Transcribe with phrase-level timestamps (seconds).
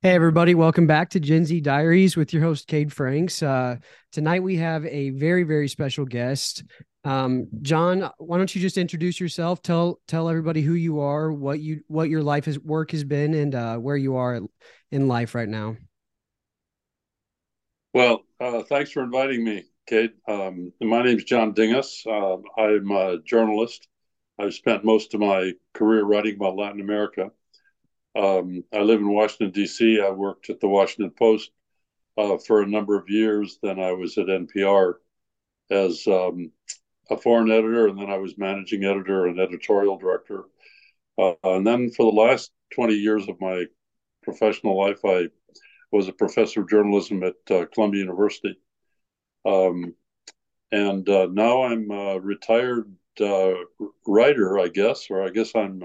[0.00, 3.42] Hey, everybody, welcome back to Gen Z Diaries with your host, Cade Franks.
[3.42, 3.78] Uh,
[4.12, 6.62] tonight we have a very, very special guest.
[7.02, 9.60] Um, John, why don't you just introduce yourself?
[9.60, 13.34] Tell tell everybody who you are, what you what your life is work has been,
[13.34, 14.40] and uh, where you are
[14.92, 15.76] in life right now.
[17.92, 20.12] Well, uh, thanks for inviting me, Cade.
[20.28, 22.04] Um, my name is John Dinges.
[22.06, 23.88] Uh, I'm a journalist.
[24.38, 27.32] I've spent most of my career writing about Latin America.
[28.18, 30.00] Um, I live in Washington, D.C.
[30.00, 31.52] I worked at the Washington Post
[32.16, 33.58] uh, for a number of years.
[33.62, 34.94] Then I was at NPR
[35.70, 36.50] as um,
[37.10, 40.44] a foreign editor, and then I was managing editor and editorial director.
[41.16, 43.66] Uh, and then for the last 20 years of my
[44.24, 45.28] professional life, I
[45.92, 48.58] was a professor of journalism at uh, Columbia University.
[49.44, 49.94] Um,
[50.72, 53.54] and uh, now I'm a retired uh,
[54.06, 55.82] writer, I guess, or I guess I'm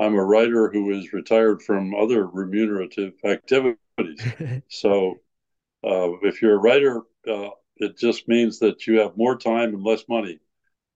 [0.00, 3.78] I'm a writer who is retired from other remunerative activities.
[4.68, 5.20] so
[5.84, 9.84] uh, if you're a writer, uh, it just means that you have more time and
[9.84, 10.40] less money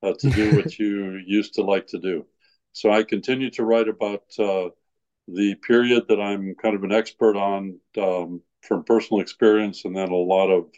[0.03, 2.27] uh, to do what you used to like to do.
[2.73, 4.71] So I continue to write about uh,
[5.29, 10.11] the period that I'm kind of an expert on um, from personal experience and then
[10.11, 10.71] a lot of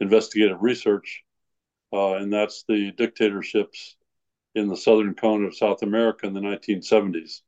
[0.00, 1.22] investigative research.
[1.92, 3.96] Uh, and that's the dictatorships
[4.54, 7.42] in the southern cone of South America in the 1970s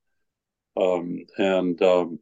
[0.77, 2.19] um, and um,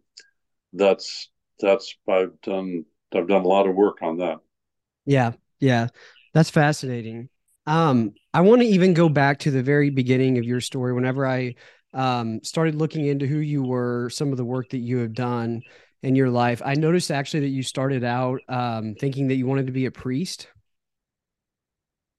[0.72, 1.28] that's
[1.60, 4.38] that's I've done I've done a lot of work on that.
[5.04, 5.88] Yeah, yeah,
[6.34, 7.28] that's fascinating.
[7.66, 10.92] Um, I want to even go back to the very beginning of your story.
[10.92, 11.54] Whenever I
[11.94, 15.62] um, started looking into who you were, some of the work that you have done
[16.02, 19.66] in your life, I noticed actually that you started out um, thinking that you wanted
[19.66, 20.48] to be a priest.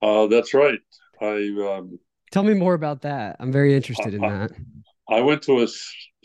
[0.02, 0.80] Uh, that's right.
[1.22, 2.00] I um,
[2.32, 3.38] tell me more about that.
[3.40, 4.52] I'm very interested in I, that.
[5.10, 5.68] I went to a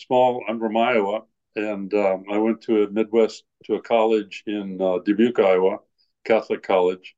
[0.00, 0.42] small.
[0.48, 1.22] I'm from Iowa,
[1.56, 5.78] and um, I went to a Midwest to a college in uh, Dubuque, Iowa,
[6.24, 7.14] Catholic college,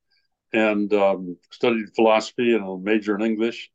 [0.53, 3.71] and um, studied philosophy and a major in English,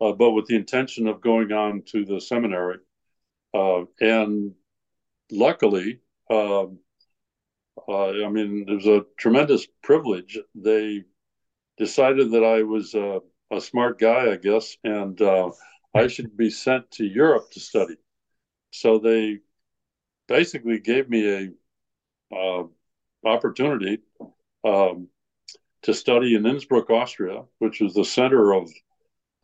[0.00, 2.78] uh, but with the intention of going on to the seminary.
[3.54, 4.52] Uh, and
[5.30, 6.00] luckily,
[6.30, 6.78] um,
[7.88, 10.38] uh, I mean, it was a tremendous privilege.
[10.54, 11.04] They
[11.78, 13.20] decided that I was a
[13.60, 15.50] smart guy, I guess, and uh,
[15.94, 17.96] I should be sent to Europe to study.
[18.80, 19.38] So they
[20.28, 21.54] basically gave me
[22.30, 22.64] a uh,
[23.24, 24.00] opportunity
[24.64, 25.08] um,
[25.82, 28.70] to study in Innsbruck, Austria, which is the center of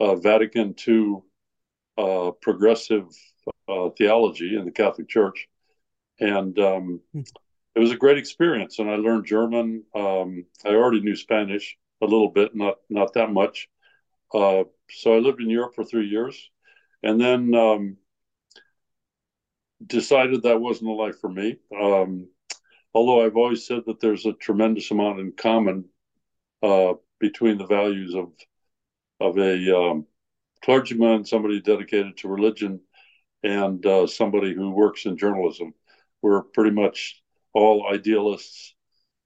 [0.01, 1.23] uh, Vatican II
[1.97, 3.07] uh, progressive
[3.69, 5.49] uh, theology in the Catholic Church,
[6.21, 7.01] and um,
[7.75, 8.79] it was a great experience.
[8.79, 9.85] And I learned German.
[9.95, 13.69] Um, I already knew Spanish a little bit, not not that much.
[14.35, 16.51] Uh, so I lived in Europe for three years,
[17.03, 17.97] and then um,
[19.87, 21.59] decided that wasn't a life for me.
[21.81, 22.29] Um,
[22.95, 25.87] although I've always said that there's a tremendous amount in common
[26.63, 28.33] uh, between the values of
[29.21, 30.07] of a um,
[30.65, 32.81] clergyman, somebody dedicated to religion,
[33.43, 35.75] and uh, somebody who works in journalism.
[36.23, 37.23] We're pretty much
[37.53, 38.75] all idealists.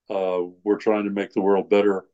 [0.08, 2.04] Uh, we're trying to make the world better,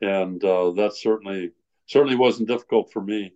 [0.00, 1.52] and uh, that certainly
[1.86, 3.34] certainly wasn't difficult for me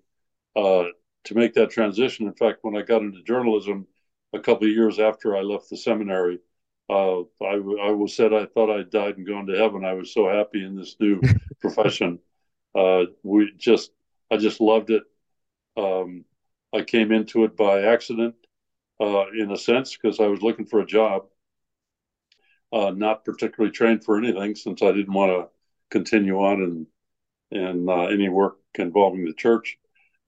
[0.54, 0.84] uh,
[1.24, 2.26] to make that transition.
[2.26, 3.86] In fact, when I got into journalism,
[4.36, 6.38] a couple of years after I left the seminary.
[6.88, 9.84] Uh, I, I was said I thought I'd died and gone to heaven.
[9.84, 11.20] I was so happy in this new
[11.60, 12.20] profession.
[12.74, 13.91] Uh, we just,
[14.30, 15.02] I just loved it.
[15.76, 16.24] Um,
[16.72, 18.34] I came into it by accident,
[19.00, 21.26] uh, in a sense, because I was looking for a job.
[22.72, 25.48] Uh, not particularly trained for anything, since I didn't want to
[25.91, 26.86] continue on in
[27.50, 29.78] in uh, any work involving the church.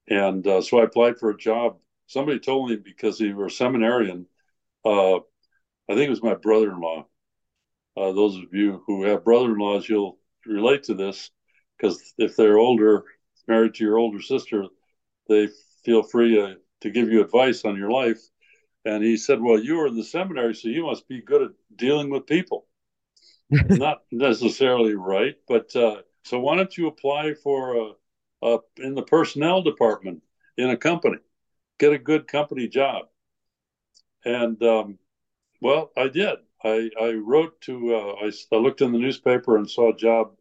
[0.07, 1.77] And uh, so I applied for a job
[2.09, 4.25] somebody told me because he were a seminarian.
[4.83, 7.05] Uh, I think it was my brother-in-law.
[7.95, 11.29] Uh, those of you who have brother-in-laws, you'll relate to this
[11.77, 13.03] because if they're older,
[13.47, 14.65] married to your older sister,
[15.27, 15.49] they
[15.85, 18.19] feel free to, to give you advice on your life.
[18.85, 21.51] And he said, "Well, you were in the seminary, so you must be good at
[21.75, 22.65] dealing with people."
[23.51, 27.95] Not necessarily right, but uh, so why don't you apply for
[28.77, 30.23] in the personnel department
[30.57, 31.17] in a company?
[31.79, 33.05] Get a good company job.
[34.25, 34.99] And um,
[35.61, 36.37] well, I did.
[36.63, 40.33] I, I wrote to, uh, I, I, looked in the newspaper and saw a job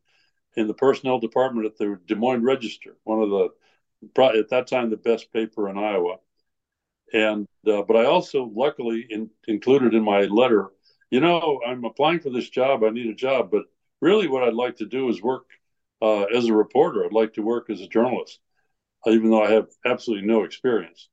[0.56, 4.90] in the personnel department at the Des Moines Register, one of the, at that time,
[4.90, 6.16] the best paper in Iowa.
[7.12, 10.70] And, uh, but I also luckily in, included in my letter,
[11.10, 12.82] you know, I'm applying for this job.
[12.82, 13.62] I need a job, but
[14.00, 15.46] really what I'd like to do is work
[16.02, 17.04] uh, as a reporter.
[17.04, 18.40] I'd like to work as a journalist,
[19.06, 21.08] even though I have absolutely no experience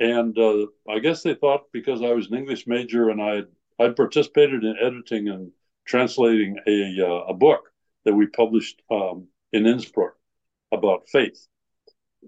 [0.00, 3.42] and uh, I guess they thought because I was an English major and I
[3.78, 5.52] I participated in editing and
[5.86, 7.70] translating a uh, a book
[8.04, 10.14] that we published um, in Innsbruck
[10.72, 11.46] about faith,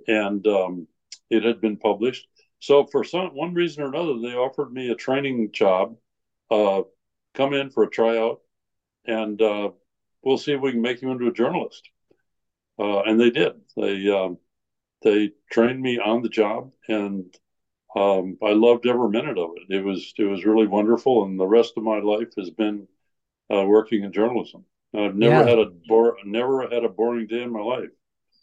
[0.07, 0.87] and um,
[1.31, 2.29] it had been published.
[2.61, 5.97] So for some one reason or another, they offered me a training job.
[6.51, 6.83] Uh,
[7.35, 8.41] come in for a tryout,
[9.07, 9.71] and uh,
[10.23, 11.89] we'll see if we can make you into a journalist.
[12.79, 13.53] Uh, and they did.
[13.77, 14.39] They um,
[15.03, 17.35] they trained me on the job, and
[17.95, 19.75] um, I loved every minute of it.
[19.75, 22.89] It was it was really wonderful, and the rest of my life has been
[23.53, 24.65] uh, working in journalism.
[24.95, 25.49] I've never yeah.
[25.49, 27.91] had a bore, never had a boring day in my life.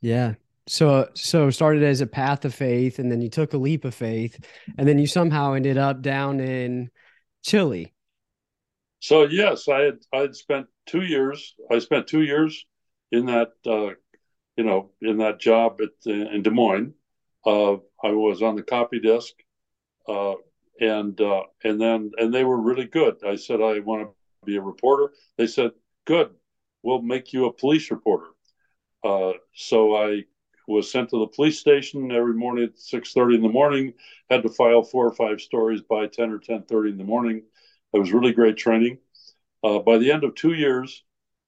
[0.01, 0.35] Yeah.
[0.67, 3.95] So so started as a path of faith, and then you took a leap of
[3.95, 4.39] faith,
[4.77, 6.91] and then you somehow ended up down in
[7.43, 7.93] Chile.
[8.99, 11.55] So yes, I had I had spent two years.
[11.71, 12.65] I spent two years
[13.11, 13.95] in that uh,
[14.57, 16.93] you know in that job at in Des Moines.
[17.45, 19.33] Uh, I was on the copy desk,
[20.07, 20.35] uh,
[20.79, 23.17] and uh, and then and they were really good.
[23.25, 24.15] I said I want to
[24.45, 25.13] be a reporter.
[25.37, 25.71] They said,
[26.05, 26.31] "Good,
[26.83, 28.27] we'll make you a police reporter."
[29.03, 30.25] Uh, so I
[30.67, 33.93] was sent to the police station every morning at six thirty in the morning.
[34.29, 37.43] Had to file four or five stories by ten or ten thirty in the morning.
[37.93, 38.99] It was really great training.
[39.63, 41.03] Uh, by the end of two years,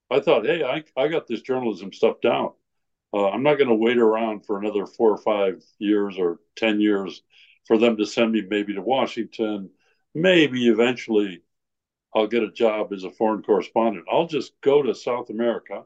[0.10, 2.52] I thought, "Hey, I I got this journalism stuff down."
[3.14, 6.80] Uh, I'm not going to wait around for another four or five years or 10
[6.80, 7.22] years
[7.66, 9.70] for them to send me maybe to Washington.
[10.16, 11.42] Maybe eventually
[12.16, 14.06] I'll get a job as a foreign correspondent.
[14.12, 15.84] I'll just go to South America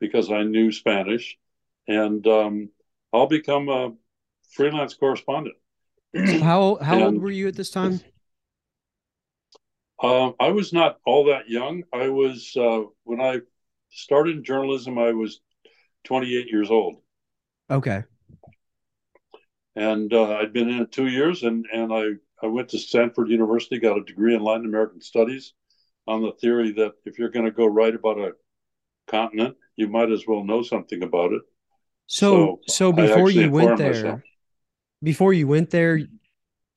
[0.00, 1.38] because I knew Spanish
[1.86, 2.70] and um,
[3.12, 3.92] I'll become a
[4.50, 5.56] freelance correspondent.
[6.14, 8.00] how how and, old were you at this time?
[10.02, 11.82] Um, I was not all that young.
[11.92, 13.40] I was uh, when I
[13.90, 14.98] started in journalism.
[14.98, 15.40] I was
[16.04, 16.96] 28 years old.
[17.70, 18.04] Okay.
[19.76, 22.10] And uh, I'd been in it two years, and and I
[22.42, 25.54] I went to Stanford University, got a degree in Latin American Studies,
[26.06, 28.32] on the theory that if you're going to go write about a
[29.06, 31.42] continent, you might as well know something about it.
[32.06, 34.20] So, so, so before you went there, myself.
[35.02, 36.00] before you went there,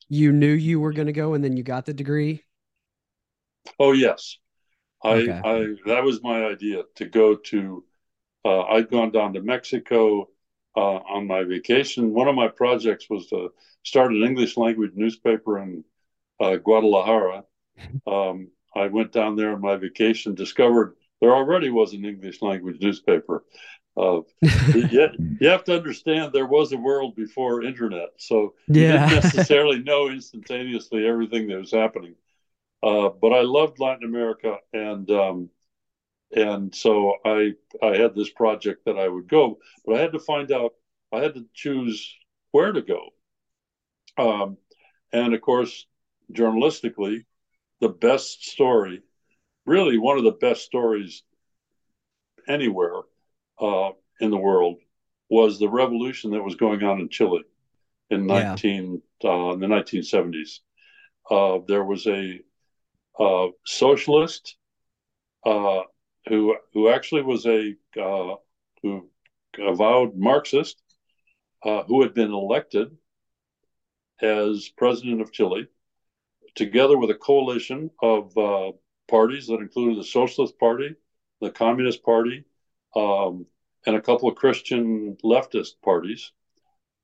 [0.08, 2.44] you knew you were going to go, and then you got the degree.
[3.78, 4.38] Oh yes,
[5.02, 5.40] I, okay.
[5.44, 7.84] I that was my idea to go to
[8.44, 10.28] uh, I'd gone down to Mexico
[10.76, 12.12] uh, on my vacation.
[12.12, 13.52] One of my projects was to
[13.84, 15.84] start an English language newspaper in
[16.40, 17.44] uh, Guadalajara.
[18.06, 22.80] Um, I went down there on my vacation, discovered there already was an English language
[22.80, 23.44] newspaper.
[23.96, 24.20] Uh,
[24.74, 25.08] you,
[25.40, 29.04] you, have to understand there was a world before internet, so yeah.
[29.04, 32.14] you didn't necessarily know instantaneously everything that was happening.
[32.82, 35.50] Uh, but I loved Latin America, and um,
[36.34, 37.52] and so I
[37.82, 40.74] I had this project that I would go, but I had to find out.
[41.12, 42.12] I had to choose
[42.50, 43.10] where to go,
[44.18, 44.56] um,
[45.12, 45.86] and of course,
[46.32, 47.24] journalistically,
[47.80, 49.02] the best story,
[49.64, 51.22] really one of the best stories
[52.48, 53.00] anywhere
[53.60, 53.90] uh,
[54.20, 54.78] in the world,
[55.28, 57.44] was the revolution that was going on in Chile
[58.10, 58.42] in yeah.
[58.42, 60.60] nineteen uh, in the nineteen seventies.
[61.30, 62.40] Uh, there was a
[63.18, 64.56] uh, socialist
[65.46, 65.82] uh,
[66.28, 68.36] who who actually was a uh,
[68.82, 69.08] who
[69.58, 70.82] avowed Marxist,
[71.62, 72.96] uh, who had been elected
[74.20, 75.66] as president of Chile,
[76.54, 78.72] together with a coalition of uh,
[79.08, 80.94] parties that included the Socialist Party,
[81.40, 82.44] the Communist Party,
[82.96, 83.46] um,
[83.86, 86.32] and a couple of Christian leftist parties.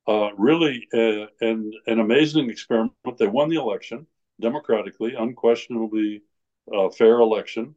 [0.07, 2.93] Uh, really, uh, an an amazing experiment.
[3.17, 4.07] They won the election
[4.39, 6.23] democratically, unquestionably
[6.75, 7.75] uh, fair election.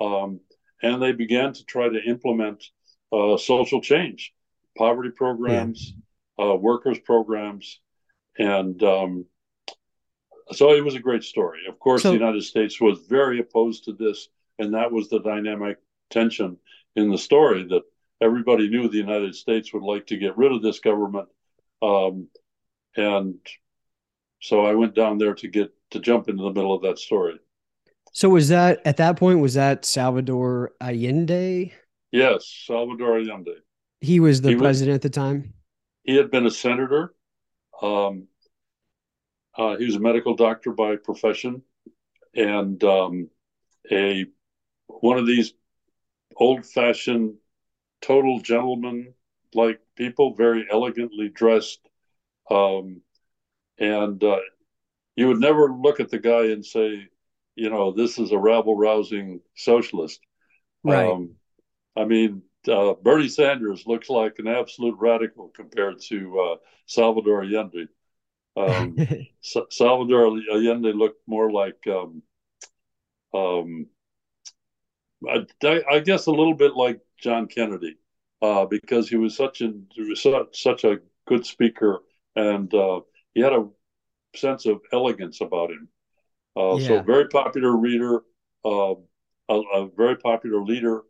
[0.00, 0.40] Um,
[0.82, 2.64] and they began to try to implement
[3.12, 4.32] uh, social change,
[4.76, 5.94] poverty programs,
[6.38, 6.46] yeah.
[6.46, 7.80] uh, workers programs,
[8.38, 9.26] and um,
[10.52, 11.60] so it was a great story.
[11.68, 15.20] Of course, so, the United States was very opposed to this, and that was the
[15.20, 15.78] dynamic
[16.10, 16.58] tension
[16.96, 17.82] in the story that
[18.20, 21.28] everybody knew the United States would like to get rid of this government,
[21.82, 22.28] um,
[22.96, 23.38] and
[24.40, 27.38] so I went down there to get to jump into the middle of that story.
[28.18, 29.38] So was that at that point?
[29.38, 31.72] Was that Salvador Allende?
[32.10, 33.58] Yes, Salvador Allende.
[34.00, 35.54] He was the he president was, at the time.
[36.02, 37.14] He had been a senator.
[37.80, 38.26] Um,
[39.56, 41.62] uh, he was a medical doctor by profession,
[42.34, 43.30] and um,
[43.88, 44.26] a
[44.88, 45.54] one of these
[46.34, 47.34] old-fashioned,
[48.02, 51.88] total gentleman-like people, very elegantly dressed,
[52.50, 53.00] um,
[53.78, 54.40] and uh,
[55.14, 57.06] you would never look at the guy and say
[57.58, 60.20] you know, this is a rabble rousing socialist.
[60.84, 61.10] Right.
[61.10, 61.34] Um,
[61.96, 67.88] I mean, uh, Bernie Sanders looks like an absolute radical compared to uh, Salvador Allende.
[68.56, 68.96] Um,
[69.70, 72.22] Salvador Allende looked more like um,
[73.34, 73.86] um,
[75.28, 77.96] I, I, guess a little bit like John Kennedy,
[78.40, 79.72] uh, because he was such a
[80.14, 82.04] such, such a good speaker,
[82.36, 83.00] and uh,
[83.34, 83.66] he had a
[84.36, 85.88] sense of elegance about him.
[86.58, 86.88] Uh, yeah.
[86.88, 88.22] So, very popular reader,
[88.64, 88.94] uh,
[89.48, 91.02] a, a, very popular leader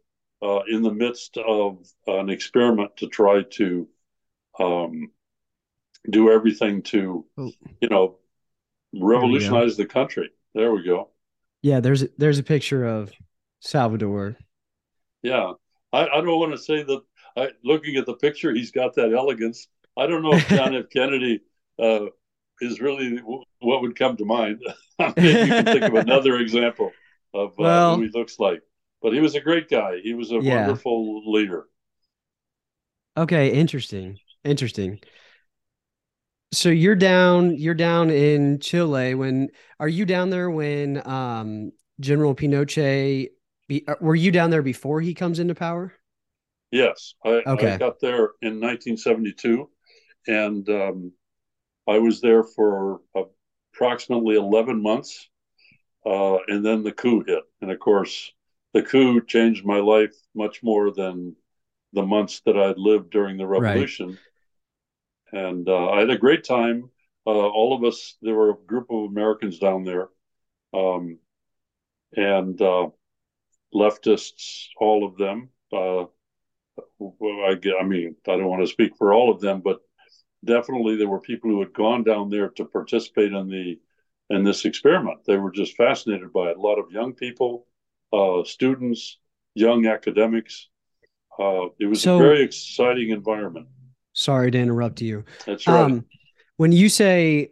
[0.43, 3.89] uh, in the midst of an experiment to try to
[4.61, 5.11] um,
[6.11, 7.51] do everything to, oh.
[7.81, 8.19] you know,
[8.95, 10.31] revolutionize the country.
[10.55, 11.11] There we go.
[11.63, 13.13] Yeah, there's a, there's a picture of
[13.61, 14.37] Salvador.
[15.23, 15.53] Yeah,
[15.93, 17.01] I, I don't want to say that.
[17.37, 19.69] I, looking at the picture, he's got that elegance.
[19.97, 20.87] I don't know if John F.
[20.93, 21.41] Kennedy
[21.79, 22.07] uh,
[22.61, 24.61] is really what would come to mind.
[24.99, 26.93] Maybe you can think of another example
[27.35, 28.61] of uh, well, who he looks like.
[29.01, 29.99] But he was a great guy.
[30.03, 30.57] He was a yeah.
[30.57, 31.67] wonderful leader.
[33.17, 34.19] Okay, interesting.
[34.45, 35.01] Interesting.
[36.53, 42.35] So you're down you're down in Chile when are you down there when um General
[42.35, 43.29] Pinochet
[43.69, 45.93] be, uh, were you down there before he comes into power?
[46.71, 47.73] Yes, I, okay.
[47.75, 49.69] I got there in 1972
[50.27, 51.13] and um,
[51.89, 53.01] I was there for
[53.75, 55.29] approximately 11 months
[56.05, 58.33] uh, and then the coup hit and of course
[58.75, 61.35] the coup changed my life much more than
[61.95, 64.09] the months that I'd lived during the revolution.
[64.11, 64.19] Right
[65.33, 66.91] and uh, I had a great time.
[67.27, 70.09] Uh, all of us, there were a group of Americans down there,
[70.73, 71.19] um,
[72.17, 72.89] and uh,
[73.75, 75.51] leftists, all of them.
[75.73, 76.05] Uh,
[77.01, 79.81] I, I mean, I don't want to speak for all of them, but
[80.45, 83.79] definitely there were people who had gone down there to participate in the
[84.31, 85.21] in this experiment.
[85.27, 86.59] They were just fascinated by it.
[86.59, 87.67] A lot of young people,
[88.13, 89.19] uh, students,
[89.55, 90.69] young academics.
[91.39, 93.69] Uh, it was so, a very exciting environment.
[94.13, 95.25] Sorry to interrupt you.
[95.47, 95.81] That's right.
[95.81, 96.05] Um,
[96.57, 97.51] when you say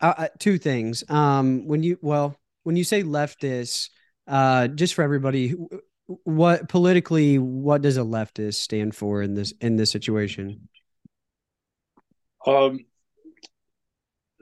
[0.00, 3.88] uh, uh, two things, um, when you well, when you say leftist,
[4.26, 5.54] uh, just for everybody,
[6.24, 10.68] what politically, what does a leftist stand for in this in this situation?
[12.48, 12.80] Um,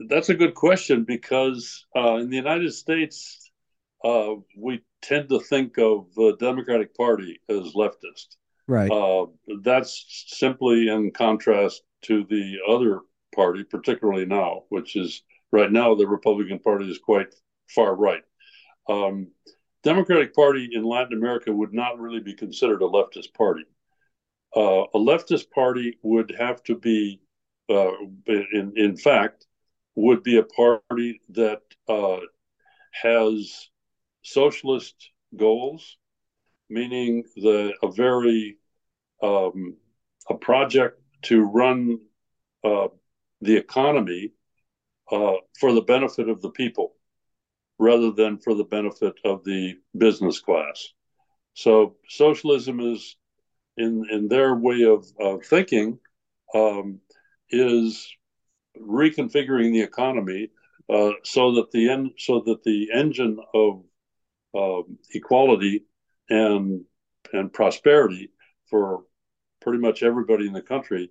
[0.08, 3.50] that's a good question because uh, in the United States,
[4.04, 8.36] uh, we tend to think of the Democratic Party as leftist.
[8.68, 8.90] Right.
[8.90, 9.26] Uh,
[9.62, 13.00] that's simply in contrast to the other
[13.34, 15.22] party, particularly now, which is
[15.52, 17.34] right now the Republican Party is quite
[17.68, 18.22] far right.
[18.88, 19.28] Um,
[19.82, 23.64] Democratic Party in Latin America would not really be considered a leftist party.
[24.54, 27.20] Uh, a leftist party would have to be,
[27.68, 27.92] uh,
[28.26, 29.46] in in fact,
[29.94, 32.18] would be a party that uh,
[33.02, 33.68] has
[34.22, 35.96] socialist goals
[36.68, 38.56] meaning the a very
[39.22, 39.76] um,
[40.28, 41.98] a project to run
[42.64, 42.88] uh,
[43.40, 44.32] the economy
[45.10, 46.94] uh, for the benefit of the people
[47.78, 50.88] rather than for the benefit of the business class.
[51.54, 53.16] So socialism is,
[53.76, 55.98] in in their way of, of thinking,
[56.54, 57.00] um,
[57.50, 58.14] is
[58.80, 60.50] reconfiguring the economy
[60.92, 63.82] uh, so that the so that the engine of
[64.56, 65.84] um, equality
[66.28, 66.84] and
[67.32, 68.30] and prosperity
[68.70, 69.04] for
[69.60, 71.10] pretty much everybody in the country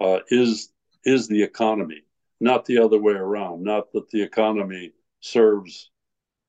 [0.00, 0.72] uh, is
[1.04, 2.02] is the economy,
[2.40, 3.62] not the other way around.
[3.62, 5.90] Not that the economy serves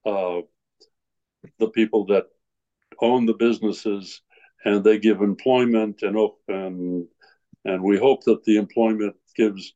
[0.05, 0.41] uh,
[1.59, 2.25] the people that
[3.01, 4.21] own the businesses
[4.65, 7.07] and they give employment and and
[7.65, 9.73] and we hope that the employment gives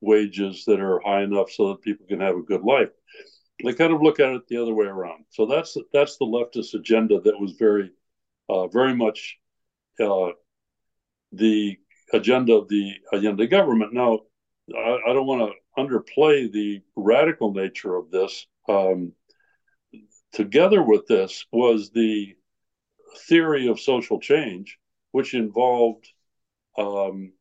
[0.00, 2.90] wages that are high enough so that people can have a good life
[3.62, 5.24] they kind of look at it the other way around.
[5.30, 7.90] So that's that's the leftist agenda that was very,
[8.48, 9.38] uh, very much
[10.00, 10.30] uh,
[11.32, 11.76] the
[12.12, 13.92] agenda of the Allende government.
[13.92, 14.20] Now,
[14.74, 18.46] I, I don't want to underplay the radical nature of this.
[18.68, 19.12] Um,
[20.32, 22.34] together with this was the
[23.28, 24.78] theory of social change,
[25.12, 26.08] which involved
[26.76, 27.32] um,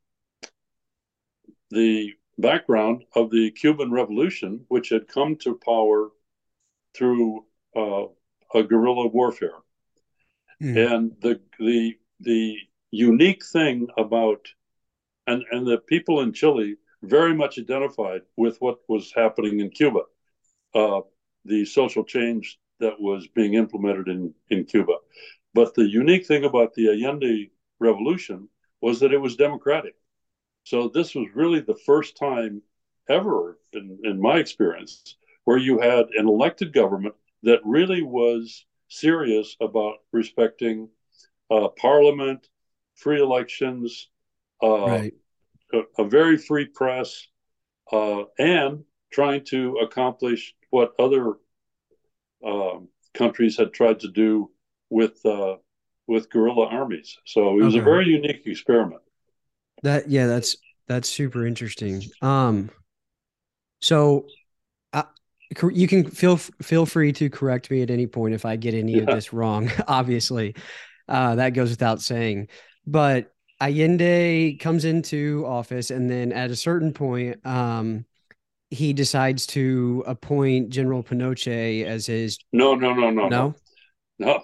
[1.73, 6.09] the background of the Cuban Revolution, which had come to power
[6.95, 8.05] through uh,
[8.53, 9.59] a guerrilla warfare.
[10.61, 10.93] Mm.
[10.93, 12.57] And the the the
[12.91, 14.47] unique thing about
[15.27, 20.03] and and the people in Chile very much identified with what was happening in Cuba,
[20.73, 21.01] uh,
[21.43, 24.97] the social change that was being implemented in in Cuba.
[25.53, 28.49] But the unique thing about the Allende Revolution
[28.81, 29.95] was that it was democratic.
[30.63, 32.61] So this was really the first time
[33.09, 39.55] ever, in, in my experience, where you had an elected government that really was serious
[39.59, 40.89] about respecting
[41.51, 42.47] uh, parliament,
[42.95, 44.09] free elections,
[44.61, 45.13] uh, right.
[45.73, 47.27] a, a, very free press,
[47.91, 51.33] uh, and trying to accomplish what other
[52.45, 54.49] um, countries had tried to do
[54.89, 55.55] with uh,
[56.07, 57.17] with guerrilla armies.
[57.25, 57.81] So it was okay.
[57.81, 59.02] a very unique experiment.
[59.83, 62.03] That yeah, that's that's super interesting.
[62.21, 62.69] Um,
[63.81, 64.25] so
[64.93, 65.03] uh,
[65.71, 68.93] you can feel feel free to correct me at any point if I get any
[68.93, 69.01] yeah.
[69.01, 69.69] of this wrong.
[69.87, 70.55] Obviously,
[71.07, 72.47] uh, that goes without saying.
[72.85, 78.05] But Allende comes into office, and then at a certain point, um,
[78.69, 82.39] he decides to appoint General Pinochet as his.
[82.51, 83.55] No, no, no, no, no,
[84.17, 84.43] no.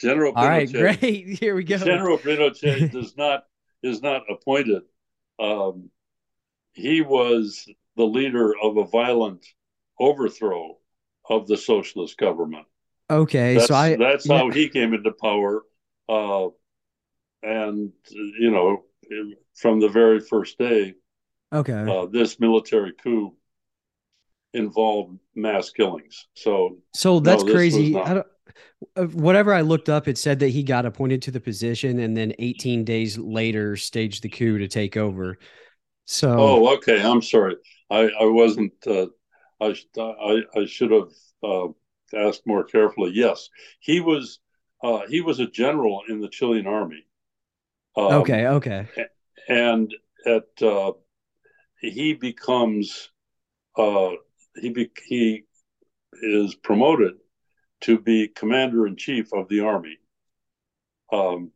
[0.00, 0.32] General.
[0.32, 1.38] Pinochet, All right, great.
[1.40, 1.78] Here we go.
[1.78, 3.44] General Pinochet does not
[3.82, 4.82] is not appointed.
[5.38, 5.90] Um,
[6.72, 7.66] he was
[7.96, 9.46] the leader of a violent
[9.98, 10.76] overthrow
[11.28, 12.66] of the socialist government.
[13.10, 14.38] Okay, that's, so I that's yeah.
[14.38, 15.62] how he came into power,
[16.08, 16.48] uh,
[17.42, 18.84] and you know,
[19.54, 20.94] from the very first day,
[21.52, 23.34] okay, uh, this military coup
[24.52, 26.26] involved mass killings.
[26.34, 27.96] So, so that's no, crazy.
[27.96, 28.26] I don't,
[28.96, 32.32] whatever I looked up, it said that he got appointed to the position and then
[32.38, 35.38] 18 days later staged the coup to take over.
[36.04, 37.02] So, oh, okay.
[37.02, 37.56] I'm sorry.
[37.90, 39.06] I, I wasn't, uh,
[39.60, 41.10] I, I, I should have
[41.42, 41.68] uh,
[42.14, 43.12] asked more carefully.
[43.14, 43.48] Yes,
[43.80, 44.38] he was,
[44.82, 47.06] uh, he was a general in the Chilean army.
[47.96, 48.46] Um, okay.
[48.46, 48.86] Okay.
[49.48, 49.92] And
[50.26, 50.92] at, uh,
[51.80, 53.10] he becomes,
[53.76, 54.10] uh,
[54.56, 55.44] he, be, he
[56.22, 57.14] is promoted
[57.86, 59.96] to be commander in chief of the army.
[61.12, 61.52] Um,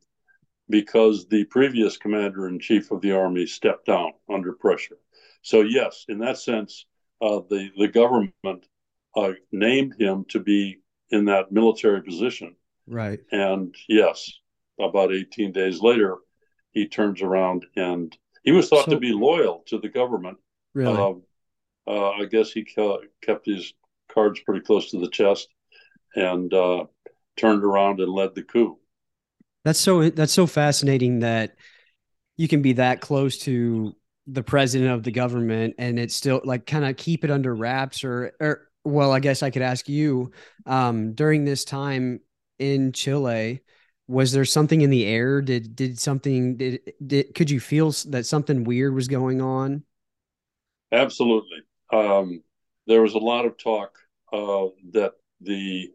[0.69, 4.99] because the previous commander in chief of the army stepped down under pressure.
[5.43, 6.87] So yes, in that sense,
[7.21, 8.67] uh, the the government
[9.17, 12.55] uh, named him to be in that military position.
[12.87, 13.19] Right.
[13.33, 14.31] And yes,
[14.79, 16.19] about 18 days later,
[16.71, 20.39] he turns around and he was thought so, to be loyal to the government.
[20.75, 20.97] Really?
[20.97, 21.23] Um,
[21.89, 23.75] uh, I guess he kept his
[24.09, 25.49] cards pretty close to the chest
[26.15, 26.85] and uh,
[27.37, 28.79] turned around and led the coup.
[29.65, 31.57] That's so that's so fascinating that
[32.37, 33.95] you can be that close to
[34.27, 38.05] the president of the government and it's still like kind of keep it under wraps
[38.05, 40.31] or or well I guess I could ask you
[40.67, 42.21] um, during this time
[42.59, 43.63] in Chile
[44.11, 45.41] was there something in the air?
[45.41, 49.85] Did did something did, did could you feel that something weird was going on?
[50.91, 51.59] Absolutely.
[51.93, 52.43] Um,
[52.89, 53.97] there was a lot of talk
[54.33, 55.93] uh, that the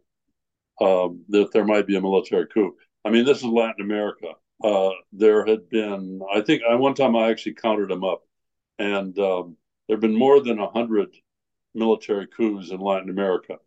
[0.80, 2.74] um, that there might be a military coup.
[3.04, 4.32] I mean, this is Latin America.
[4.62, 8.22] Uh, there had been, I think, I one time I actually counted them up,
[8.78, 11.14] and um, there have been more than a hundred
[11.74, 13.58] military coups in Latin America.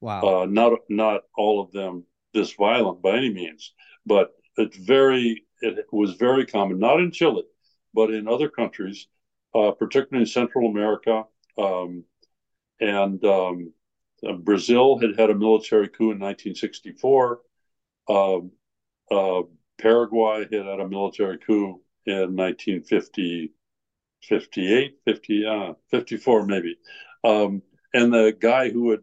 [0.00, 0.42] Wow.
[0.42, 3.72] Uh, not not all of them this violent by any means,
[4.06, 7.44] but it's very it was very common, not in Chile,
[7.92, 9.06] but in other countries,
[9.54, 11.24] uh, particularly in Central America,
[11.58, 12.04] um,
[12.80, 13.72] and um,
[14.26, 17.40] uh, Brazil had had a military coup in 1964.
[18.08, 18.52] Um,
[19.10, 19.42] uh,
[19.80, 23.52] Paraguay had had a military coup in 1950,
[24.22, 26.76] 58, 50, uh, 54 maybe.
[27.24, 29.00] Um, and the guy who had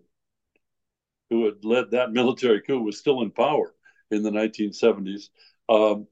[1.30, 3.74] who had led that military coup was still in power
[4.12, 5.30] in the 1970s.
[5.68, 6.08] Um,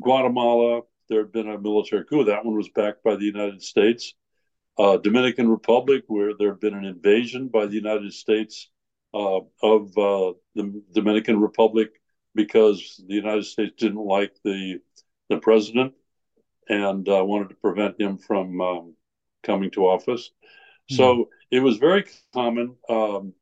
[0.00, 2.24] Guatemala, there had been a military coup.
[2.24, 4.14] That one was backed by the United States
[4.78, 8.70] uh, Dominican Republic, where there had been an invasion by the United States
[9.12, 11.90] uh, of uh, the Dominican Republic
[12.34, 14.80] because the United States didn't like the
[15.28, 15.94] the president
[16.68, 18.94] and uh, wanted to prevent him from um,
[19.42, 20.30] coming to office.
[20.90, 20.96] Mm-hmm.
[20.96, 23.32] So it was very common, um,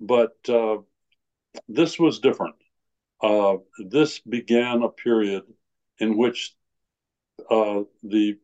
[0.00, 0.78] but uh,
[1.68, 2.56] this was different.
[3.22, 5.44] Uh, this began a period
[5.98, 6.54] in which
[7.48, 8.38] the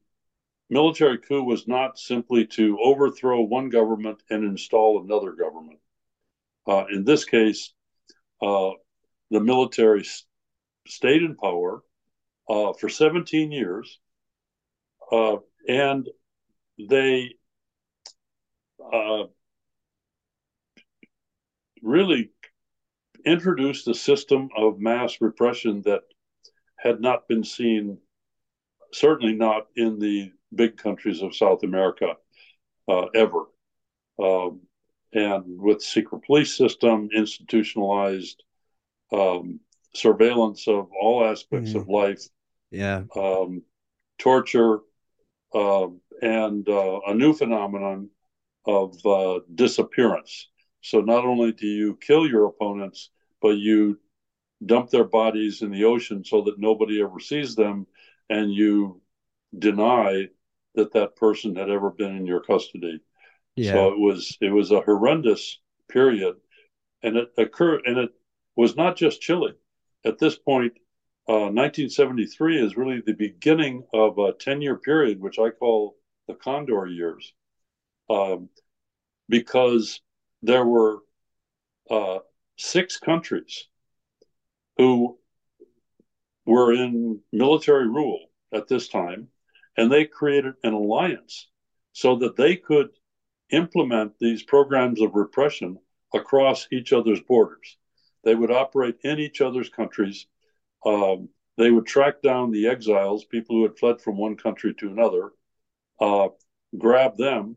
[0.70, 5.80] military coup was not simply to overthrow one government and install another government.
[6.66, 7.72] Uh, in this case,
[8.40, 8.70] uh,
[9.30, 10.26] the military st-
[10.86, 11.82] stayed in power
[12.48, 13.98] uh, for 17 years,
[15.10, 15.36] uh,
[15.68, 16.08] and
[16.88, 17.34] they
[18.92, 19.24] uh,
[21.82, 22.30] really
[23.24, 26.02] introduced a system of mass repression that
[26.78, 27.98] had not been seen,
[28.92, 32.14] certainly not in the big countries of South America
[32.88, 33.44] uh, ever.
[34.18, 34.60] Um,
[35.12, 38.42] and with secret police system, institutionalized
[39.12, 39.60] um,
[39.94, 41.76] surveillance of all aspects mm.
[41.76, 42.22] of life,
[42.70, 43.62] yeah, um,
[44.18, 44.80] torture,
[45.52, 45.88] uh,
[46.22, 48.08] and uh, a new phenomenon
[48.66, 50.48] of uh, disappearance.
[50.82, 53.10] So not only do you kill your opponents,
[53.42, 53.98] but you
[54.64, 57.86] dump their bodies in the ocean so that nobody ever sees them,
[58.28, 59.00] and you
[59.58, 60.28] deny
[60.74, 63.00] that that person had ever been in your custody.
[63.56, 63.72] Yeah.
[63.72, 66.36] So it was it was a horrendous period,
[67.02, 68.10] and it occurred, and it
[68.56, 69.54] was not just Chile.
[70.04, 70.72] At this point,
[71.28, 76.34] uh, 1973 is really the beginning of a 10 year period, which I call the
[76.34, 77.32] Condor years,
[78.08, 78.48] um,
[79.28, 80.00] because
[80.42, 80.98] there were
[81.90, 82.18] uh,
[82.56, 83.66] six countries
[84.78, 85.18] who
[86.46, 88.20] were in military rule
[88.52, 89.28] at this time,
[89.80, 91.48] and they created an alliance
[91.94, 92.90] so that they could
[93.50, 95.78] implement these programs of repression
[96.12, 97.78] across each other's borders.
[98.22, 100.26] They would operate in each other's countries.
[100.84, 104.88] Um, they would track down the exiles, people who had fled from one country to
[104.88, 105.30] another,
[105.98, 106.28] uh,
[106.76, 107.56] grab them,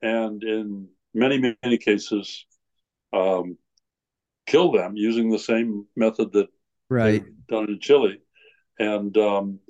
[0.00, 2.46] and in many, many cases,
[3.12, 3.58] um,
[4.46, 6.48] kill them using the same method that
[6.88, 8.22] right done in Chile.
[8.78, 9.60] And um,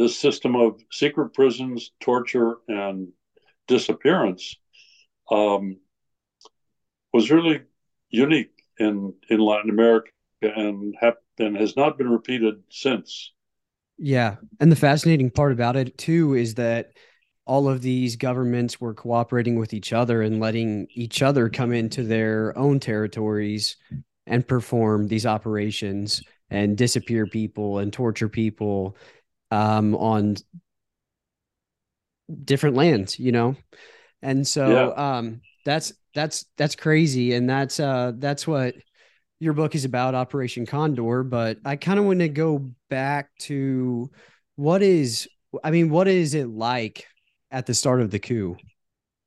[0.00, 3.08] this system of secret prisons, torture, and
[3.68, 4.56] disappearance
[5.30, 5.76] um,
[7.12, 7.60] was really
[8.08, 10.10] unique in in Latin America
[10.42, 10.94] and
[11.38, 13.32] and has not been repeated since.
[13.98, 16.92] Yeah, and the fascinating part about it too is that
[17.44, 22.04] all of these governments were cooperating with each other and letting each other come into
[22.04, 23.76] their own territories
[24.26, 28.96] and perform these operations and disappear people and torture people
[29.50, 30.36] um, on
[32.44, 33.56] different lands, you know?
[34.22, 35.18] And so yeah.
[35.18, 37.34] um, that's that's that's crazy.
[37.34, 38.74] And that's uh that's what
[39.38, 41.22] your book is about, Operation Condor.
[41.22, 44.10] But I kind of want to go back to
[44.56, 45.28] what is
[45.64, 47.06] I mean, what is it like
[47.50, 48.56] at the start of the coup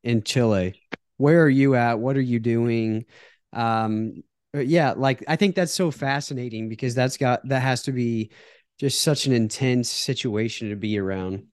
[0.04, 0.80] in Chile?
[1.18, 2.00] Where are you at?
[2.00, 3.06] What are you doing?
[3.52, 8.32] Um, yeah, like I think that's so fascinating because that's got that has to be
[8.80, 11.48] just such an intense situation to be around.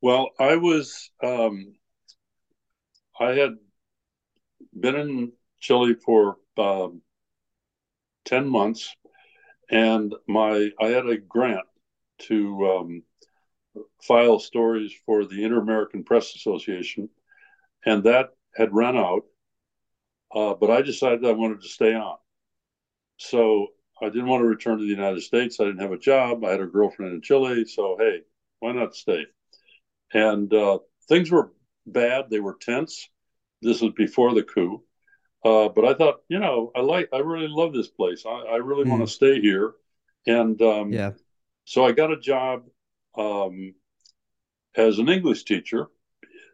[0.00, 1.74] Well, I was um,
[3.18, 3.56] I had
[4.78, 7.02] been in Chile for um,
[8.24, 8.94] ten months,
[9.70, 11.66] and my I had a grant
[12.20, 13.02] to um,
[14.02, 17.10] file stories for the Inter American Press Association,
[17.84, 19.24] and that had run out.
[20.34, 22.16] Uh, but I decided I wanted to stay on.
[23.16, 23.68] So
[24.02, 25.60] I didn't want to return to the United States.
[25.60, 26.44] I didn't have a job.
[26.44, 27.64] I had a girlfriend in Chile.
[27.66, 28.22] So, hey,
[28.60, 29.26] why not stay?
[30.12, 31.52] And uh, things were
[31.86, 32.30] bad.
[32.30, 33.08] They were tense.
[33.62, 34.82] This was before the coup.
[35.44, 38.24] Uh, but I thought, you know, I like, I really love this place.
[38.26, 38.90] I, I really mm.
[38.90, 39.72] want to stay here.
[40.26, 41.12] And um, yeah.
[41.64, 42.64] So I got a job
[43.16, 43.74] um,
[44.76, 45.86] as an English teacher.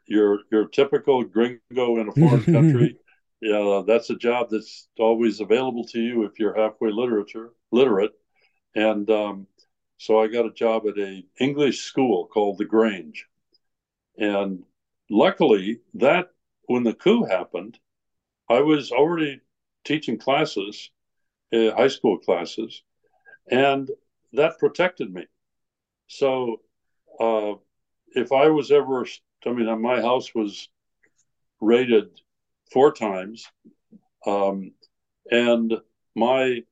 [0.08, 2.96] Your your typical gringo in a foreign country
[3.40, 8.12] yeah, that's a job that's always available to you if you're halfway literature literate.
[8.74, 9.46] And um,
[9.98, 13.26] so I got a job at a English school called the Grange.
[14.18, 14.64] And
[15.10, 16.30] luckily, that
[16.66, 17.78] when the coup happened,
[18.48, 19.40] I was already
[19.84, 20.90] teaching classes,
[21.52, 22.82] uh, high school classes,
[23.50, 23.90] and
[24.32, 25.26] that protected me.
[26.08, 26.60] So
[27.20, 27.54] uh,
[28.10, 29.06] if I was ever,
[29.44, 30.68] I mean, my house was
[31.60, 32.08] raided
[32.72, 33.46] four times.
[34.26, 34.72] Um,
[35.30, 35.74] and
[36.14, 36.62] my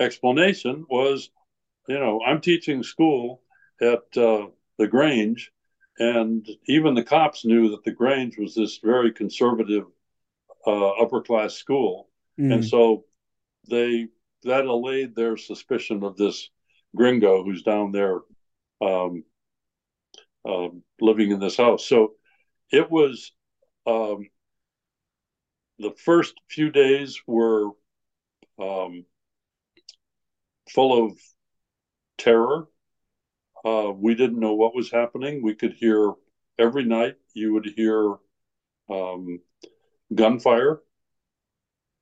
[0.00, 1.30] explanation was,
[1.88, 3.42] you know, I'm teaching school
[3.80, 4.46] at uh,
[4.78, 5.52] the Grange,
[5.98, 9.84] and even the cops knew that the Grange was this very conservative
[10.66, 12.52] uh, upper class school, mm.
[12.52, 13.04] and so
[13.68, 14.08] they
[14.44, 16.50] that allayed their suspicion of this
[16.94, 18.20] gringo who's down there
[18.80, 19.24] um,
[20.46, 20.68] uh,
[21.00, 21.86] living in this house.
[21.86, 22.12] So
[22.70, 23.32] it was
[23.86, 24.28] um,
[25.78, 27.70] the first few days were
[28.58, 29.04] um,
[30.68, 31.18] full of
[32.18, 32.66] terror.
[33.64, 35.42] Uh, we didn't know what was happening.
[35.42, 36.12] We could hear
[36.58, 37.16] every night.
[37.32, 38.16] You would hear
[38.90, 39.40] um,
[40.14, 40.80] gunfire.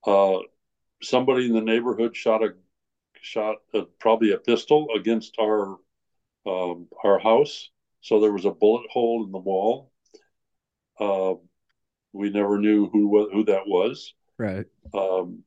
[0.06, 0.38] Uh,
[1.02, 2.50] somebody in the neighborhood shot a
[3.20, 5.78] shot a, probably a pistol against our
[6.46, 7.70] um, our house.
[8.00, 9.92] So there was a bullet hole in the wall.
[10.98, 11.34] Uh,
[12.12, 14.14] we never knew who who that was.
[14.38, 14.66] Right.
[14.94, 15.44] Um,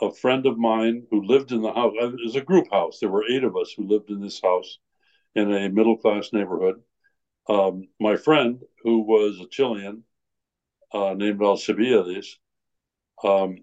[0.00, 1.94] a friend of mine who lived in the house.
[2.00, 2.98] Uh, it was a group house.
[3.00, 4.78] There were eight of us who lived in this house
[5.34, 6.80] in a middle class neighborhood.
[7.48, 10.04] Um, my friend, who was a Chilean
[10.92, 12.38] uh, named Alcibiades,
[13.24, 13.56] um,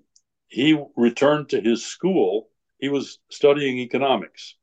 [0.47, 2.49] he returned to his school.
[2.79, 4.55] He was studying economics,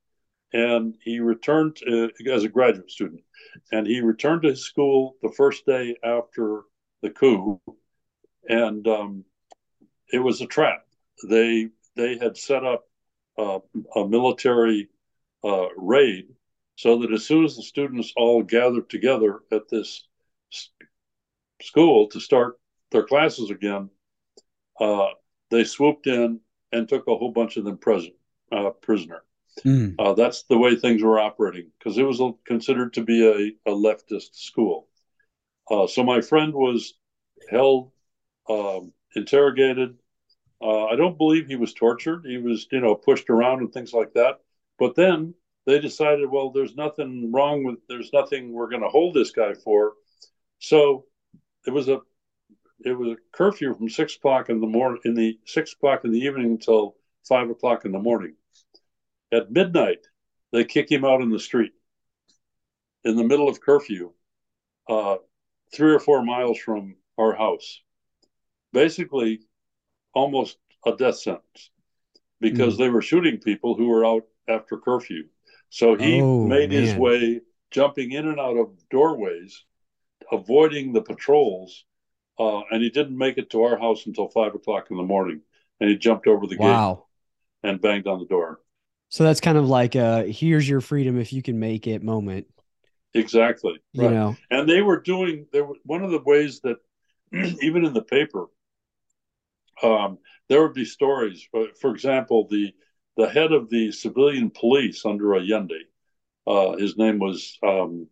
[0.52, 3.22] and he returned to, as a graduate student.
[3.70, 6.64] And he returned to his school the first day after
[7.02, 7.60] the coup,
[8.48, 9.24] and um,
[10.12, 10.86] it was a trap.
[11.28, 12.88] They they had set up
[13.38, 13.58] uh,
[13.96, 14.88] a military
[15.44, 16.28] uh, raid
[16.76, 20.06] so that as soon as the students all gathered together at this
[21.60, 22.58] school to start
[22.90, 23.90] their classes again,
[24.80, 25.08] uh,
[25.50, 26.40] they swooped in
[26.72, 28.14] and took a whole bunch of them present,
[28.50, 29.22] uh, prisoner.
[29.64, 29.94] Mm.
[29.98, 33.74] Uh, that's the way things were operating because it was considered to be a, a
[33.74, 34.88] leftist school.
[35.72, 36.92] Uh, so my friend was
[37.48, 37.90] held,
[38.48, 39.96] um, interrogated.
[40.60, 42.26] Uh, I don't believe he was tortured.
[42.26, 44.40] He was, you know, pushed around and things like that.
[44.78, 49.14] But then they decided, well, there's nothing wrong with, there's nothing we're going to hold
[49.14, 49.94] this guy for.
[50.58, 51.06] So
[51.66, 52.00] it was a,
[52.84, 56.12] it was a curfew from six o'clock in the morning, in the six o'clock in
[56.12, 58.34] the evening until five o'clock in the morning.
[59.32, 60.06] At midnight,
[60.52, 61.72] they kick him out in the street
[63.04, 64.12] in the middle of curfew,
[64.88, 65.16] uh,
[65.74, 67.80] three or four miles from our house.
[68.72, 69.40] Basically,
[70.14, 71.70] almost a death sentence
[72.40, 72.78] because mm.
[72.78, 75.24] they were shooting people who were out after curfew.
[75.70, 76.82] So he oh, made man.
[76.82, 79.64] his way jumping in and out of doorways,
[80.30, 81.84] avoiding the patrols,
[82.38, 85.40] uh, and he didn't make it to our house until five o'clock in the morning.
[85.80, 87.06] And he jumped over the wow.
[87.62, 88.60] gate and banged on the door.
[89.08, 92.46] So that's kind of like a here's your freedom if you can make it moment.
[93.14, 93.74] Exactly.
[93.94, 94.04] Right.
[94.04, 96.76] You know, and they were doing there one of the ways that
[97.62, 98.46] even in the paper,
[99.82, 101.46] um, there would be stories.
[101.80, 102.72] For example, the
[103.16, 105.84] the head of the civilian police under Allende,
[106.46, 108.08] uh, his name was um,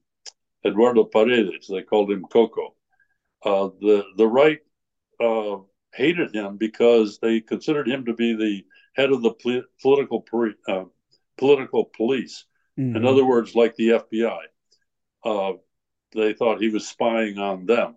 [0.65, 1.69] Eduardo Paredes.
[1.69, 2.75] They called him Coco.
[3.43, 4.61] Uh, the the right
[5.19, 5.59] uh,
[5.95, 10.25] hated him because they considered him to be the head of the pl- political
[10.69, 10.85] uh,
[11.39, 12.45] political police.
[12.79, 12.97] Mm-hmm.
[12.97, 14.41] In other words, like the FBI.
[15.25, 15.53] Uh,
[16.15, 17.97] they thought he was spying on them.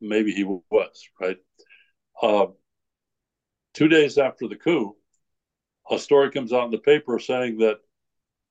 [0.00, 1.38] Maybe he was, right?
[2.20, 2.46] Uh,
[3.74, 4.96] two days after the coup,
[5.90, 7.78] a story comes out in the paper saying that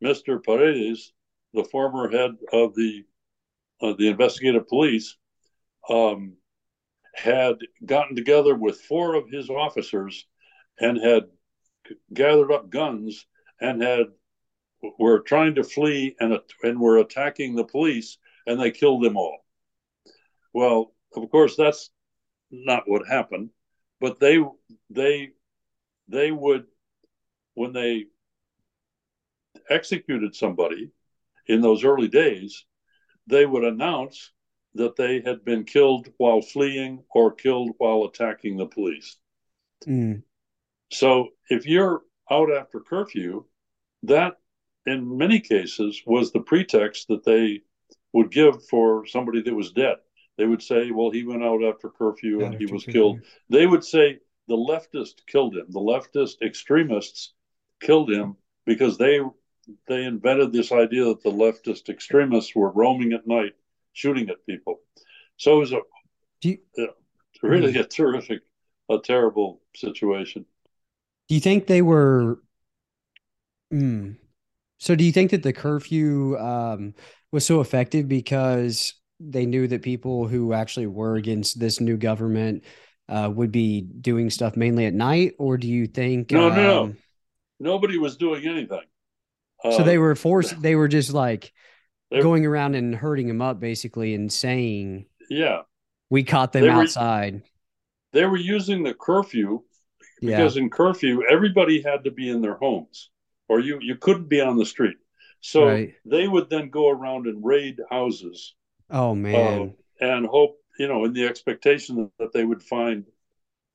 [0.03, 0.43] Mr.
[0.43, 1.13] Paredes,
[1.53, 3.03] the former head of the
[3.81, 5.17] uh, the investigative police,
[5.89, 6.33] um,
[7.13, 10.25] had gotten together with four of his officers
[10.79, 11.23] and had
[12.13, 13.25] gathered up guns
[13.61, 14.07] and had
[14.99, 18.17] were trying to flee and and were attacking the police
[18.47, 19.39] and they killed them all.
[20.53, 21.89] Well, of course that's
[22.51, 23.49] not what happened,
[23.99, 24.43] but they
[24.89, 25.31] they
[26.07, 26.65] they would
[27.53, 28.05] when they
[29.69, 30.91] executed somebody
[31.47, 32.65] in those early days,
[33.27, 34.31] they would announce
[34.75, 39.17] that they had been killed while fleeing or killed while attacking the police.
[39.87, 40.23] Mm.
[40.91, 43.45] So if you're out after curfew,
[44.03, 44.35] that
[44.85, 47.61] in many cases was the pretext that they
[48.13, 49.97] would give for somebody that was dead.
[50.37, 52.93] They would say, well, he went out after curfew and he was curfew.
[52.93, 53.19] killed.
[53.49, 55.65] They would say the leftist killed him.
[55.69, 57.33] The leftist extremists
[57.81, 59.19] killed him because they
[59.87, 63.53] they invented this idea that the leftist extremists were roaming at night
[63.93, 64.81] shooting at people.
[65.37, 65.79] So it was a
[66.41, 66.83] you, uh,
[67.41, 67.81] really mm-hmm.
[67.81, 68.41] a terrific,
[68.89, 70.45] a terrible situation.
[71.27, 72.39] Do you think they were?
[73.73, 74.17] Mm,
[74.77, 76.93] so, do you think that the curfew um,
[77.31, 82.63] was so effective because they knew that people who actually were against this new government
[83.07, 86.31] uh, would be doing stuff mainly at night, or do you think?
[86.31, 86.83] No, um, no, no.
[86.83, 86.97] Um,
[87.57, 88.81] Nobody was doing anything.
[89.63, 90.61] So they were forced.
[90.61, 91.51] They were just like
[92.11, 95.61] going around and hurting them up, basically, and saying, "Yeah,
[96.09, 97.41] we caught them they outside." Were,
[98.11, 99.63] they were using the curfew
[100.21, 100.63] because yeah.
[100.63, 103.09] in curfew everybody had to be in their homes
[103.47, 104.97] or you you couldn't be on the street
[105.41, 105.93] so right.
[106.05, 108.55] they would then go around and raid houses
[108.89, 113.05] oh man uh, and hope you know in the expectation that they would find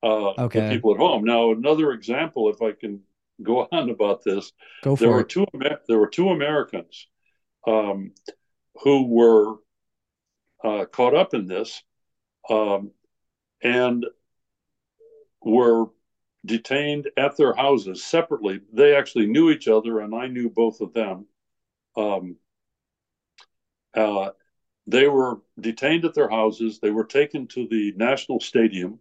[0.02, 0.60] uh, okay.
[0.60, 3.00] the people at home now another example if i can
[3.42, 4.52] go on about this
[4.82, 5.14] go for there it.
[5.14, 5.46] were two
[5.88, 7.06] there were two americans
[7.66, 8.12] um,
[8.82, 9.56] who were
[10.64, 11.82] uh, caught up in this
[12.48, 12.90] um,
[13.62, 14.06] and
[15.42, 15.86] were
[16.44, 18.60] detained at their houses separately.
[18.72, 21.26] They actually knew each other, and I knew both of them.
[21.96, 22.36] Um,
[23.94, 24.30] uh,
[24.86, 26.78] they were detained at their houses.
[26.80, 28.98] They were taken to the National Stadium.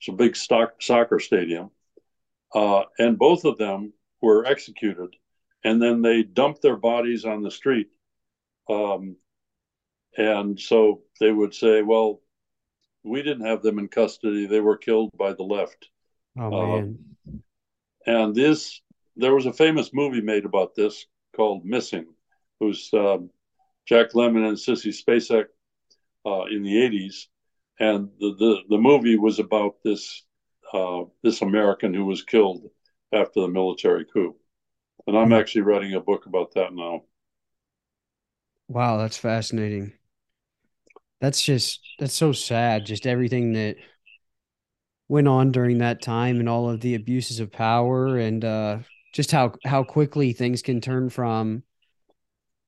[0.00, 1.70] It's a big stock, soccer stadium.
[2.54, 5.14] Uh, and both of them were executed.
[5.64, 7.90] And then they dumped their bodies on the street.
[8.68, 9.16] Um,
[10.16, 12.20] and so they would say, well,
[13.04, 14.46] we didn't have them in custody.
[14.46, 15.88] They were killed by the left.
[16.36, 16.98] Oh uh, man!
[17.26, 17.32] Uh,
[18.06, 18.80] and this,
[19.16, 22.06] there was a famous movie made about this called Missing,
[22.60, 23.30] who's um,
[23.86, 25.46] Jack Lemmon and Sissy Spacek
[26.26, 27.26] uh, in the '80s,
[27.78, 30.24] and the, the the movie was about this
[30.72, 32.62] uh, this American who was killed
[33.12, 34.34] after the military coup,
[35.06, 37.02] and I'm actually writing a book about that now.
[38.68, 39.92] Wow, that's fascinating.
[41.20, 42.86] That's just that's so sad.
[42.86, 43.76] Just everything that
[45.12, 48.78] went on during that time and all of the abuses of power and uh,
[49.12, 51.62] just how how quickly things can turn from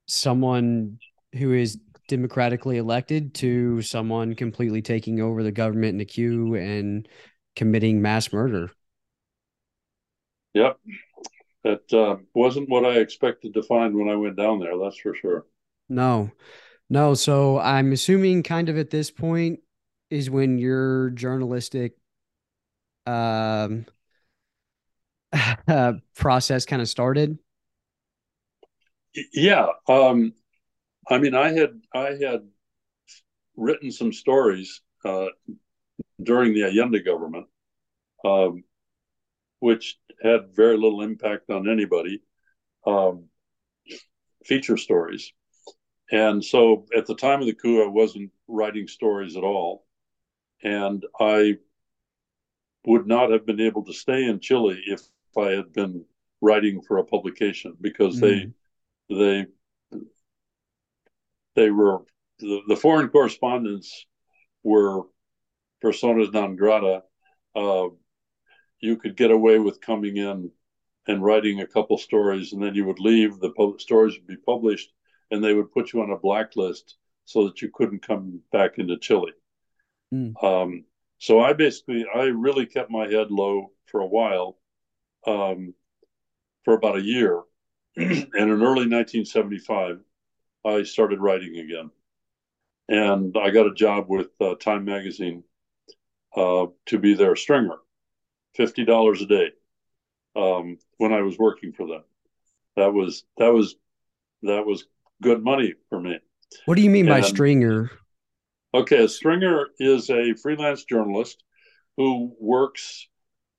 [0.04, 0.98] someone
[1.32, 7.08] who is democratically elected to someone completely taking over the government in a coup and
[7.56, 8.70] committing mass murder.
[10.52, 10.78] Yep.
[11.62, 15.14] That uh, wasn't what I expected to find when I went down there, that's for
[15.14, 15.46] sure.
[15.88, 16.30] No.
[16.90, 19.60] No, so I'm assuming kind of at this point
[20.10, 21.94] is when your journalistic
[23.06, 23.86] um
[26.14, 27.38] process kind of started.
[29.32, 30.34] Yeah, um
[31.10, 32.48] I mean, I had I had
[33.56, 35.26] written some stories uh,
[36.22, 37.46] during the Allende government,
[38.24, 38.64] um,
[39.60, 42.22] which had very little impact on anybody.
[42.86, 43.26] Um,
[44.44, 45.32] feature stories,
[46.12, 49.86] and so at the time of the coup, I wasn't writing stories at all,
[50.62, 51.58] and I
[52.86, 55.00] would not have been able to stay in Chile if
[55.36, 56.04] I had been
[56.40, 58.52] writing for a publication because mm.
[59.08, 59.46] they they
[61.54, 62.02] they were
[62.38, 64.06] the, the foreign correspondents
[64.62, 65.02] were
[65.82, 67.02] personas non grata.
[67.54, 67.88] Uh,
[68.80, 70.50] you could get away with coming in
[71.06, 73.38] and writing a couple stories, and then you would leave.
[73.38, 74.92] The pub- stories would be published,
[75.30, 78.98] and they would put you on a blacklist so that you couldn't come back into
[78.98, 79.32] Chile.
[80.12, 80.42] Mm.
[80.42, 80.84] Um,
[81.18, 84.58] so I basically, I really kept my head low for a while,
[85.26, 85.74] um,
[86.64, 87.42] for about a year.
[87.96, 90.00] and in early 1975,
[90.64, 91.90] I started writing again.
[92.88, 95.44] And I got a job with uh, Time Magazine
[96.36, 97.76] uh, to be their stringer,
[98.58, 99.50] $50 a day
[100.36, 102.02] um, when I was working for them.
[102.76, 103.76] That was, that was,
[104.42, 104.86] that was
[105.22, 106.18] good money for me.
[106.66, 107.90] What do you mean and, by stringer?
[108.74, 111.44] Okay, stringer is a freelance journalist
[111.96, 113.08] who works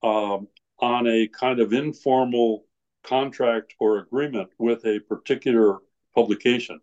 [0.03, 0.49] um,
[0.79, 2.65] on a kind of informal
[3.03, 5.79] contract or agreement with a particular
[6.13, 6.81] publication.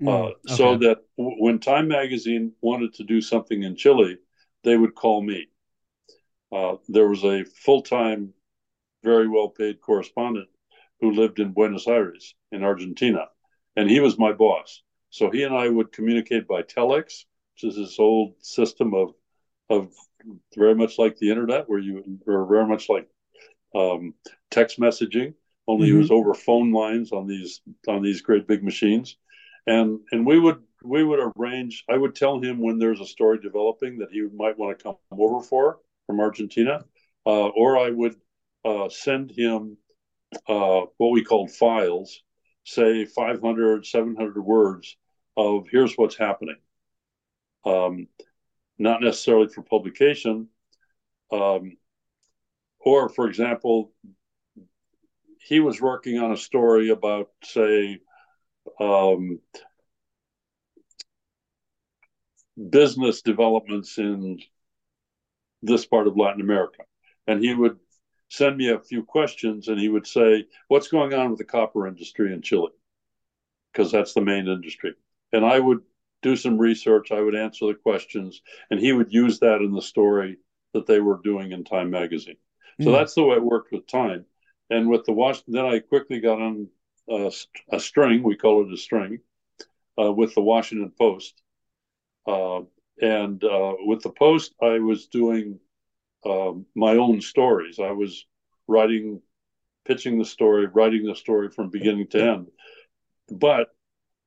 [0.00, 0.46] Mm, uh, okay.
[0.46, 4.16] So that w- when Time Magazine wanted to do something in Chile,
[4.62, 5.48] they would call me.
[6.52, 8.32] Uh, there was a full time,
[9.04, 10.48] very well paid correspondent
[11.00, 13.28] who lived in Buenos Aires in Argentina,
[13.76, 14.82] and he was my boss.
[15.10, 17.24] So he and I would communicate by telex,
[17.56, 19.14] which is this old system of
[19.68, 19.92] of
[20.56, 23.08] very much like the internet, where you were very much like
[23.74, 24.14] um,
[24.50, 25.34] text messaging,
[25.66, 25.96] only mm-hmm.
[25.96, 29.16] it was over phone lines on these on these great big machines
[29.66, 31.84] and and we would we would arrange.
[31.88, 34.96] I would tell him when there's a story developing that he might want to come
[35.10, 36.84] over for from Argentina,
[37.26, 38.14] uh, or I would
[38.64, 39.76] uh, send him
[40.48, 42.22] uh, what we called files,
[42.64, 44.96] say 500, 700 words
[45.36, 46.56] of here's what's happening.
[47.66, 48.06] Um,
[48.78, 50.48] not necessarily for publication.
[51.32, 51.76] Um,
[52.78, 53.92] or, for example,
[55.40, 58.00] he was working on a story about, say,
[58.80, 59.40] um,
[62.70, 64.38] business developments in
[65.62, 66.82] this part of Latin America.
[67.26, 67.78] And he would
[68.28, 71.86] send me a few questions and he would say, What's going on with the copper
[71.86, 72.70] industry in Chile?
[73.72, 74.94] Because that's the main industry.
[75.32, 75.80] And I would
[76.22, 79.82] do some research, I would answer the questions, and he would use that in the
[79.82, 80.38] story
[80.72, 82.36] that they were doing in Time magazine.
[82.80, 82.92] So mm.
[82.92, 84.26] that's the way it worked with Time.
[84.68, 86.68] And with the Washington, then I quickly got on
[87.08, 87.30] a,
[87.70, 89.20] a string, we call it a string,
[90.00, 91.40] uh, with the Washington Post.
[92.26, 92.62] Uh,
[93.00, 95.60] and uh, with the Post, I was doing
[96.24, 97.78] um, my own stories.
[97.78, 98.26] I was
[98.66, 99.22] writing,
[99.86, 102.48] pitching the story, writing the story from beginning to end.
[103.30, 103.65] But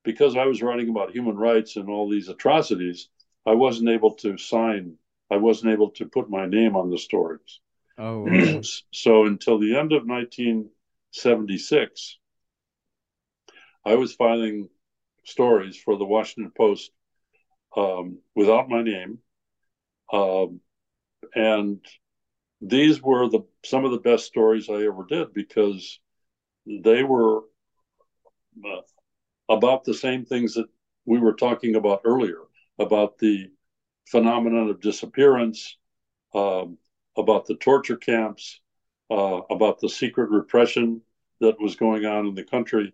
[0.04, 3.10] because I was writing about human rights and all these atrocities,
[3.46, 4.96] I wasn't able to sign,
[5.32, 7.60] I wasn't able to put my name on the stories.
[7.98, 8.28] Oh.
[8.94, 12.18] so until the end of 1976,
[13.86, 14.70] I was filing
[15.26, 16.92] stories for the Washington Post
[17.76, 19.20] um, without my name,
[20.12, 20.60] um,
[21.36, 21.86] and
[22.62, 26.00] these were the some of the best stories I ever did because
[26.66, 27.44] they were
[28.66, 28.82] uh,
[29.50, 30.68] about the same things that
[31.06, 32.40] we were talking about earlier
[32.80, 33.52] about the
[34.08, 35.78] phenomenon of disappearance,
[36.34, 36.78] um,
[37.18, 38.62] about the torture camps,
[39.12, 41.02] uh, about the secret repression
[41.42, 42.94] that was going on in the country.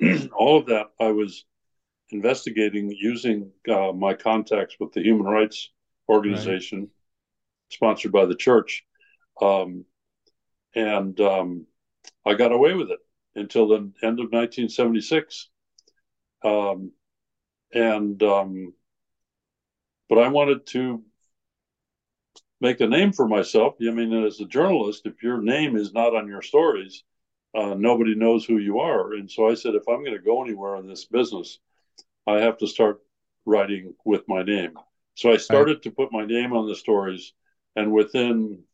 [0.32, 1.44] all of that I was
[2.10, 5.70] investigating using uh, my contacts with the Human Rights
[6.08, 6.88] Organization, right.
[7.70, 8.84] sponsored by the church,
[9.40, 9.84] um,
[10.74, 11.66] and um,
[12.24, 13.00] I got away with it
[13.34, 15.48] until the end of 1976.
[16.44, 16.92] Um,
[17.72, 18.74] and um,
[20.08, 21.02] but I wanted to
[22.60, 23.74] make a name for myself.
[23.80, 27.02] I mean, as a journalist, if your name is not on your stories,
[27.54, 29.14] uh, nobody knows who you are.
[29.14, 31.58] And so I said, if I'm going to go anywhere in this business,
[32.26, 33.00] I have to start
[33.44, 34.74] writing with my name.
[35.14, 37.32] So I started to put my name on the stories,
[37.74, 38.64] and within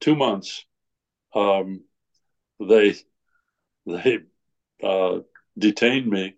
[0.00, 0.64] two months,
[1.34, 1.84] um,
[2.58, 2.94] they
[3.86, 4.18] they
[4.82, 5.20] uh,
[5.56, 6.34] detained me,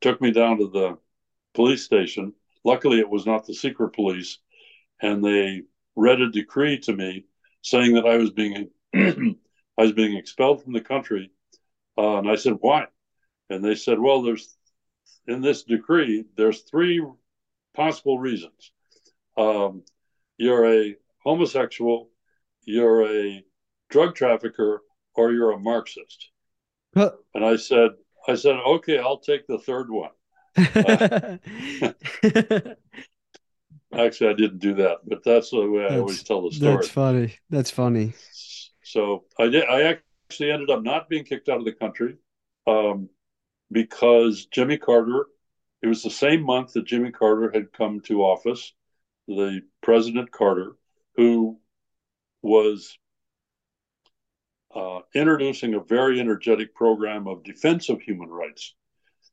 [0.00, 0.98] took me down to the
[1.54, 2.34] police station.
[2.64, 4.38] Luckily, it was not the secret police,
[5.00, 5.62] and they
[5.96, 7.24] read a decree to me
[7.62, 11.30] saying that I was being I was being expelled from the country.
[11.96, 12.86] Uh, and I said, "Why?"
[13.48, 14.56] And they said, "Well, there's
[15.26, 17.04] in this decree there's three
[17.74, 18.72] possible reasons.
[19.36, 19.84] Um,
[20.36, 22.10] you're a homosexual,
[22.64, 23.44] you're a
[23.88, 24.82] drug trafficker,
[25.14, 26.30] or you're a Marxist."
[26.94, 27.12] Huh.
[27.34, 27.90] And I said,
[28.28, 30.10] "I said, okay, I'll take the third one."
[33.92, 36.76] Uh, Actually, I didn't do that, but that's the way I always tell the story.
[36.76, 37.34] That's funny.
[37.50, 38.12] That's funny.
[38.84, 39.64] So I did.
[39.64, 42.16] I actually ended up not being kicked out of the country
[42.66, 43.08] um,
[43.70, 45.26] because Jimmy Carter.
[45.82, 48.74] It was the same month that Jimmy Carter had come to office,
[49.26, 50.76] the President Carter,
[51.16, 51.58] who
[52.42, 52.98] was
[54.74, 58.74] uh, introducing a very energetic program of defense of human rights.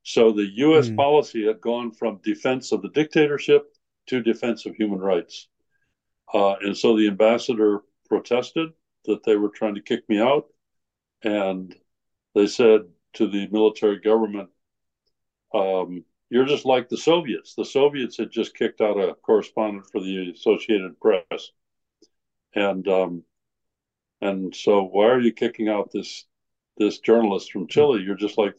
[0.03, 0.87] So the U.S.
[0.87, 0.95] Mm.
[0.95, 3.75] policy had gone from defense of the dictatorship
[4.07, 5.47] to defense of human rights.
[6.33, 8.69] Uh, and so the ambassador protested
[9.05, 10.47] that they were trying to kick me out.
[11.23, 11.75] And
[12.35, 12.81] they said
[13.13, 14.49] to the military government,
[15.53, 17.53] um, You're just like the Soviets.
[17.55, 21.51] The Soviets had just kicked out a correspondent for the Associated Press.
[22.55, 23.23] And um,
[24.21, 26.25] and so why are you kicking out this
[26.77, 28.01] this journalist from Chile?
[28.01, 28.55] You're just like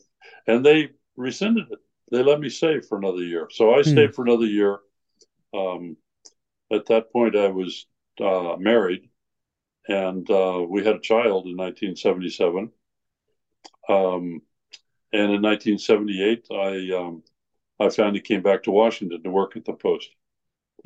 [0.46, 1.78] and they rescinded it.
[2.10, 3.48] They let me stay for another year.
[3.50, 4.14] So I stayed mm.
[4.14, 4.80] for another year
[5.54, 5.96] um,
[6.72, 7.86] at that point, I was
[8.20, 9.08] uh, married,
[9.86, 12.70] and uh, we had a child in 1977.
[13.88, 14.42] Um,
[15.12, 17.22] and in 1978, I um,
[17.80, 20.10] I finally came back to Washington to work at the Post.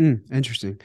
[0.00, 0.80] Mm, interesting.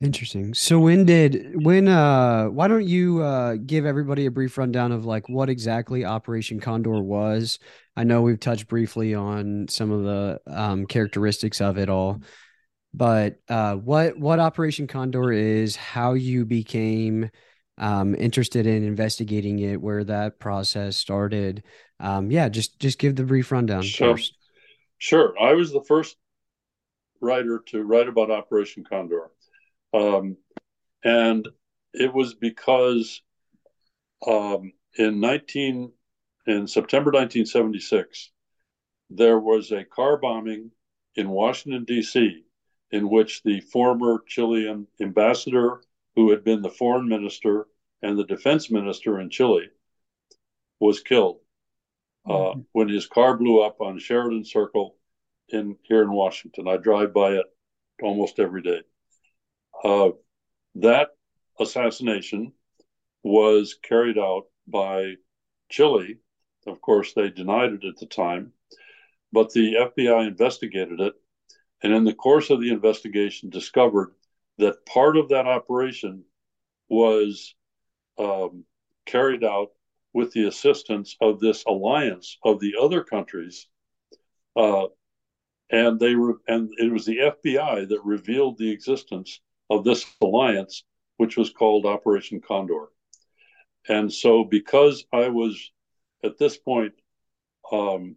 [0.00, 0.54] Interesting.
[0.54, 5.04] So when did when uh why don't you uh give everybody a brief rundown of
[5.04, 7.58] like what exactly Operation Condor was?
[7.96, 12.20] I know we've touched briefly on some of the um characteristics of it all,
[12.94, 17.30] but uh, what what Operation Condor is, how you became
[17.76, 21.62] um, interested in investigating it, where that process started.
[22.00, 24.16] Um, yeah, just just give the brief rundown sure.
[24.16, 24.34] first.
[24.98, 26.16] Sure, I was the first
[27.20, 29.30] writer to write about Operation Condor,
[29.94, 30.36] um,
[31.04, 31.48] and
[31.92, 33.22] it was because
[34.26, 35.92] um, in nineteen
[36.46, 38.30] in September 1976
[39.10, 40.70] there was a car bombing
[41.14, 42.44] in Washington D.C
[42.90, 45.82] in which the former Chilean ambassador,
[46.16, 47.66] who had been the foreign minister
[48.02, 49.68] and the defense minister in Chile,
[50.80, 51.40] was killed
[52.26, 52.60] uh, mm-hmm.
[52.72, 54.96] when his car blew up on Sheridan Circle
[55.50, 56.68] in here in Washington.
[56.68, 57.46] I drive by it
[58.02, 58.82] almost every day.
[59.84, 60.10] Uh,
[60.76, 61.08] that
[61.60, 62.52] assassination
[63.22, 65.14] was carried out by
[65.68, 66.18] Chile.
[66.66, 68.52] Of course, they denied it at the time,
[69.32, 71.14] but the FBI investigated it
[71.82, 74.14] and in the course of the investigation discovered
[74.58, 76.24] that part of that operation
[76.88, 77.54] was
[78.18, 78.64] um,
[79.06, 79.70] carried out
[80.12, 83.68] with the assistance of this alliance of the other countries
[84.56, 84.86] uh,
[85.70, 89.40] and they re- and it was the FBI that revealed the existence
[89.70, 90.84] of this alliance,
[91.16, 92.88] which was called Operation Condor.
[93.88, 95.70] And so, because I was
[96.24, 96.94] at this point
[97.72, 98.16] um,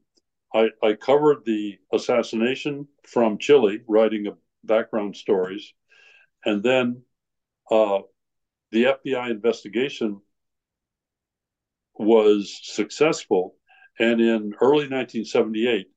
[0.54, 4.28] I, I covered the assassination from Chile, writing
[4.64, 5.74] background stories,
[6.46, 7.04] and then
[7.70, 8.00] uh,
[8.72, 10.22] the FBI investigation
[11.96, 13.56] was successful.
[14.00, 15.88] And in early 1978,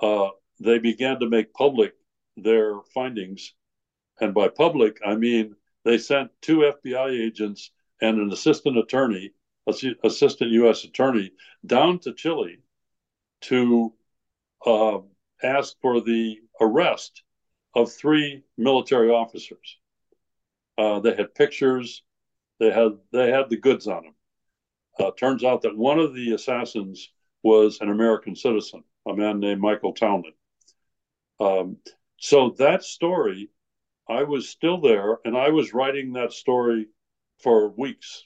[0.00, 0.28] uh,
[0.60, 1.92] they began to make public
[2.36, 3.52] their findings.
[4.20, 9.32] And by public, I mean they sent two FBI agents and an assistant attorney,
[9.66, 10.84] assistant U.S.
[10.84, 11.32] attorney,
[11.64, 12.58] down to Chile
[13.42, 13.92] to
[14.64, 14.98] uh,
[15.42, 17.22] ask for the arrest
[17.74, 19.78] of three military officers.
[20.78, 22.02] Uh, they had pictures.
[22.60, 24.14] They had they had the goods on them.
[24.98, 27.10] Uh, turns out that one of the assassins
[27.42, 30.34] was an American citizen, a man named Michael Townley.
[31.40, 31.78] Um,
[32.16, 33.50] so that story,
[34.08, 36.86] I was still there, and I was writing that story
[37.42, 38.24] for weeks.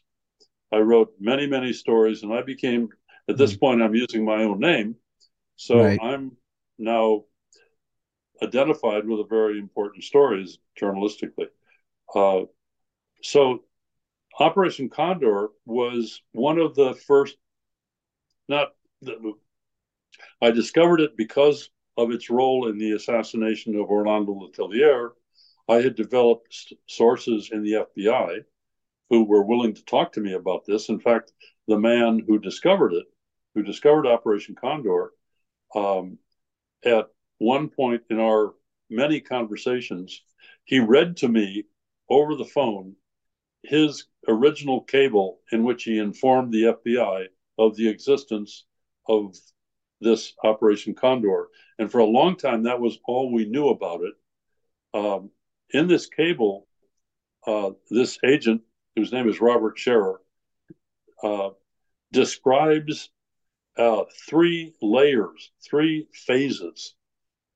[0.73, 2.89] I wrote many, many stories, and I became
[3.29, 3.61] at this mm-hmm.
[3.61, 4.97] point I'm using my own name
[5.59, 5.99] so right.
[6.01, 6.37] I'm
[6.79, 7.25] now
[8.43, 11.49] identified with a very important stories journalistically.
[12.15, 12.43] Uh,
[13.23, 13.65] so
[14.39, 17.37] Operation Condor was one of the first,
[18.49, 18.69] not,
[19.03, 19.33] the,
[20.41, 25.11] I discovered it because of its role in the assassination of Orlando Letelier.
[25.69, 28.45] I had developed sources in the FBI
[29.11, 30.89] who were willing to talk to me about this.
[30.89, 31.33] In fact,
[31.67, 33.07] the man who discovered it,
[33.55, 35.13] who discovered Operation Condor,
[35.75, 36.19] um,
[36.85, 37.09] at
[37.39, 38.55] one point in our
[38.91, 40.23] many conversations,
[40.65, 41.65] he read to me
[42.09, 42.97] over the phone
[43.63, 47.27] his original cable in which he informed the FBI
[47.59, 48.65] of the existence
[49.09, 49.35] of
[50.01, 51.49] this Operation Condor.
[51.79, 54.15] And for a long time, that was all we knew about it.
[54.95, 55.31] Um,
[55.71, 56.67] in this cable,
[57.47, 58.63] uh, this agent,
[58.97, 60.17] whose name is Robert Scherrer,
[61.23, 61.51] uh,
[62.13, 63.11] describes
[63.77, 66.95] uh, three layers, three phases.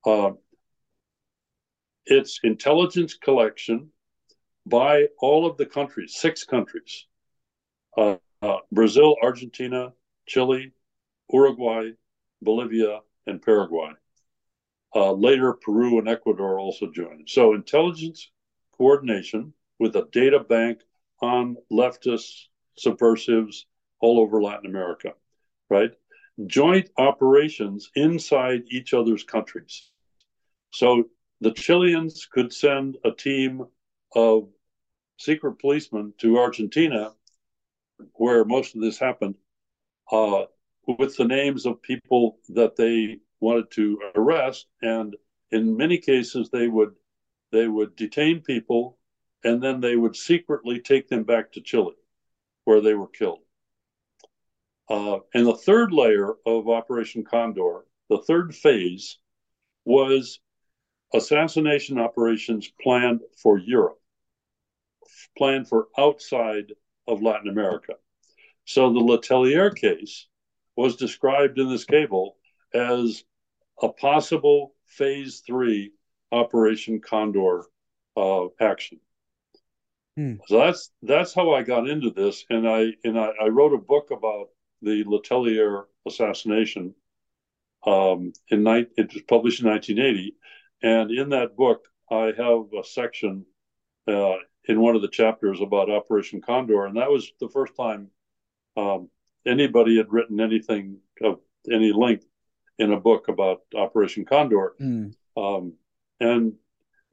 [0.06, 0.32] Uh,
[2.06, 3.90] it's intelligence collection
[4.66, 7.06] by all of the countries, six countries
[7.96, 9.92] uh, uh, Brazil, Argentina,
[10.26, 10.72] Chile,
[11.32, 11.90] Uruguay,
[12.40, 13.92] Bolivia, and Paraguay.
[14.94, 17.28] Uh, later, Peru and Ecuador also joined.
[17.28, 18.30] So, intelligence
[18.76, 20.80] coordination with a data bank
[21.20, 23.66] on leftists, subversives
[24.00, 25.14] all over Latin America,
[25.70, 25.92] right?
[26.46, 29.90] Joint operations inside each other's countries.
[30.70, 31.04] So,
[31.40, 33.64] the Chileans could send a team
[34.14, 34.48] of
[35.18, 37.12] secret policemen to Argentina,
[38.14, 39.36] where most of this happened,
[40.10, 40.44] uh,
[40.86, 45.16] with the names of people that they wanted to arrest, and
[45.50, 46.94] in many cases they would
[47.50, 48.96] they would detain people,
[49.44, 51.94] and then they would secretly take them back to Chile,
[52.64, 53.40] where they were killed.
[54.88, 59.18] Uh, and the third layer of Operation Condor, the third phase,
[59.84, 60.40] was
[61.12, 64.00] assassination operations planned for Europe,
[65.36, 66.72] planned for outside
[67.06, 67.94] of Latin America.
[68.64, 70.26] So the Letelier case
[70.76, 72.36] was described in this cable
[72.72, 73.24] as
[73.82, 75.92] a possible phase three
[76.30, 77.64] Operation Condor
[78.16, 79.00] uh, action.
[80.16, 80.34] Hmm.
[80.46, 83.78] So that's that's how I got into this, and I and I, I wrote a
[83.78, 84.48] book about
[84.80, 86.94] the Letelier assassination.
[87.84, 90.36] Um, in night, it was published in 1980,
[90.82, 93.44] and in that book, I have a section
[94.06, 98.08] uh, in one of the chapters about Operation Condor, and that was the first time
[98.76, 99.08] um,
[99.46, 102.26] anybody had written anything of any length
[102.82, 104.74] in a book about Operation Condor.
[104.80, 105.14] Mm.
[105.36, 105.74] Um,
[106.20, 106.54] and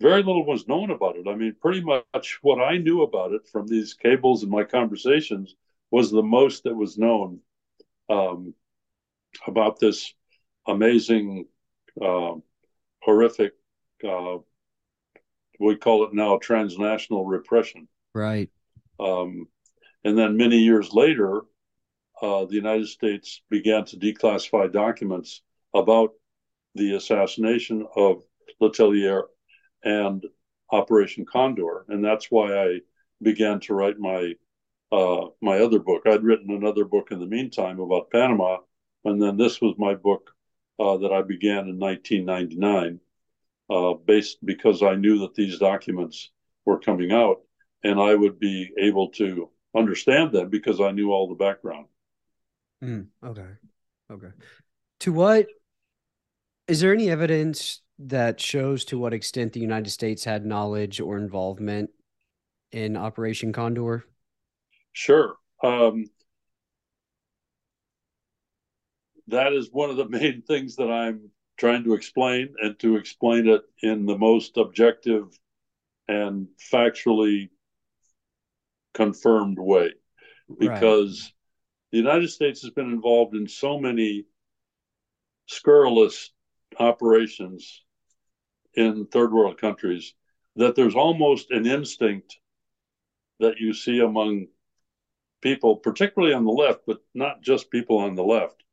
[0.01, 1.27] very little was known about it.
[1.27, 5.55] I mean, pretty much what I knew about it from these cables and my conversations
[5.91, 7.39] was the most that was known
[8.09, 8.53] um,
[9.45, 10.13] about this
[10.67, 11.45] amazing,
[12.01, 12.33] uh,
[13.01, 13.53] horrific,
[14.07, 14.37] uh,
[15.59, 17.87] we call it now transnational repression.
[18.15, 18.49] Right.
[18.99, 19.47] Um,
[20.03, 21.41] and then many years later,
[22.21, 25.41] uh, the United States began to declassify documents
[25.73, 26.11] about
[26.75, 28.23] the assassination of
[28.61, 29.23] Letelier
[29.83, 30.25] and
[30.71, 32.79] Operation Condor, and that's why I
[33.21, 34.33] began to write my
[34.91, 36.03] uh, my other book.
[36.05, 38.57] I'd written another book in the meantime about Panama,
[39.05, 40.31] and then this was my book
[40.79, 42.99] uh, that I began in 1999,
[43.69, 46.31] uh, based because I knew that these documents
[46.65, 47.41] were coming out,
[47.83, 51.85] and I would be able to understand them because I knew all the background.
[52.83, 53.47] Mm, okay.
[54.11, 54.31] Okay.
[55.01, 55.47] To what
[56.69, 61.17] is there any evidence that shows to what extent the United States had knowledge or
[61.17, 61.89] involvement
[62.71, 64.05] in Operation Condor?
[64.93, 65.35] Sure.
[65.63, 66.05] Um,
[69.27, 73.47] that is one of the main things that I'm trying to explain and to explain
[73.47, 75.37] it in the most objective
[76.07, 77.49] and factually
[78.93, 79.91] confirmed way
[80.59, 81.31] because right.
[81.91, 84.25] the United States has been involved in so many
[85.47, 86.31] scurrilous
[86.77, 87.83] operations
[88.75, 90.13] in third world countries
[90.55, 92.37] that there's almost an instinct
[93.39, 94.47] that you see among
[95.41, 98.63] people, particularly on the left, but not just people on the left,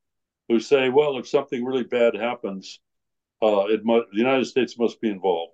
[0.49, 2.80] who say, well, if something really bad happens,
[3.42, 5.53] uh, it must, the United States must be involved.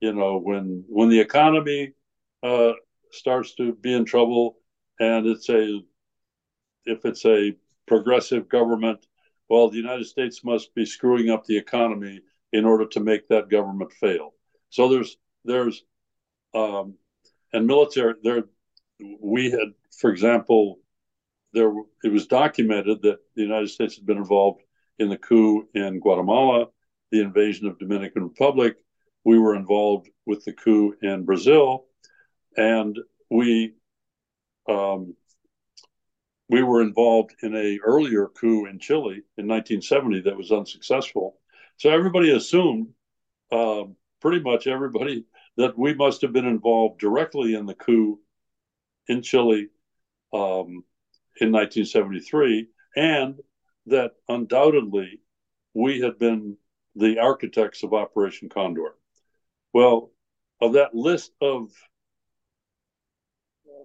[0.00, 1.92] You know, when when the economy
[2.42, 2.72] uh,
[3.10, 4.58] starts to be in trouble,
[5.00, 5.80] and it's a
[6.84, 7.56] if it's a
[7.86, 9.04] progressive government,
[9.48, 12.20] well, the United States must be screwing up the economy
[12.52, 14.34] in order to make that government fail.
[14.70, 15.84] So there's there's
[16.54, 16.94] um,
[17.52, 18.44] and military there
[19.20, 20.80] we had, for example,
[21.52, 21.72] there
[22.04, 24.62] it was documented that the United States had been involved
[24.98, 26.66] in the coup in Guatemala,
[27.10, 28.76] the invasion of Dominican Republic.
[29.24, 31.86] We were involved with the coup in Brazil.
[32.56, 32.98] and
[33.30, 33.74] we
[34.68, 35.14] um,
[36.48, 41.38] we were involved in a earlier coup in Chile in 1970 that was unsuccessful.
[41.76, 42.88] So everybody assumed,
[43.52, 43.84] uh,
[44.20, 45.24] pretty much everybody,
[45.56, 48.18] that we must have been involved directly in the coup
[49.08, 49.68] in Chile
[50.32, 50.84] um,
[51.40, 53.38] in 1973, and
[53.86, 55.20] that undoubtedly
[55.74, 56.56] we had been
[56.96, 58.94] the architects of Operation Condor.
[59.72, 60.10] Well,
[60.60, 61.70] of that list of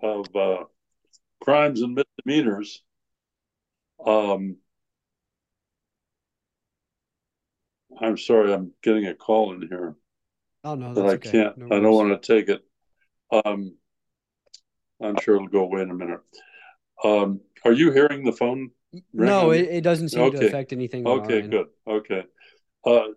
[0.02, 0.64] of uh,
[1.44, 2.82] crimes and misdemeanors,
[4.06, 4.56] um,
[8.00, 9.96] I'm sorry, I'm getting a call in here.
[10.64, 11.32] Oh no, that I okay.
[11.32, 11.58] can't.
[11.58, 12.64] No I don't want to take it.
[13.46, 13.76] Um,
[15.02, 16.22] I'm sure it'll go away in a minute.
[17.04, 18.72] Um, are you hearing the phone?
[19.12, 20.40] No, it, it, doesn't seem okay.
[20.40, 21.06] to affect anything.
[21.06, 21.68] okay, good.
[21.86, 22.24] Okay.
[22.86, 23.08] Uh,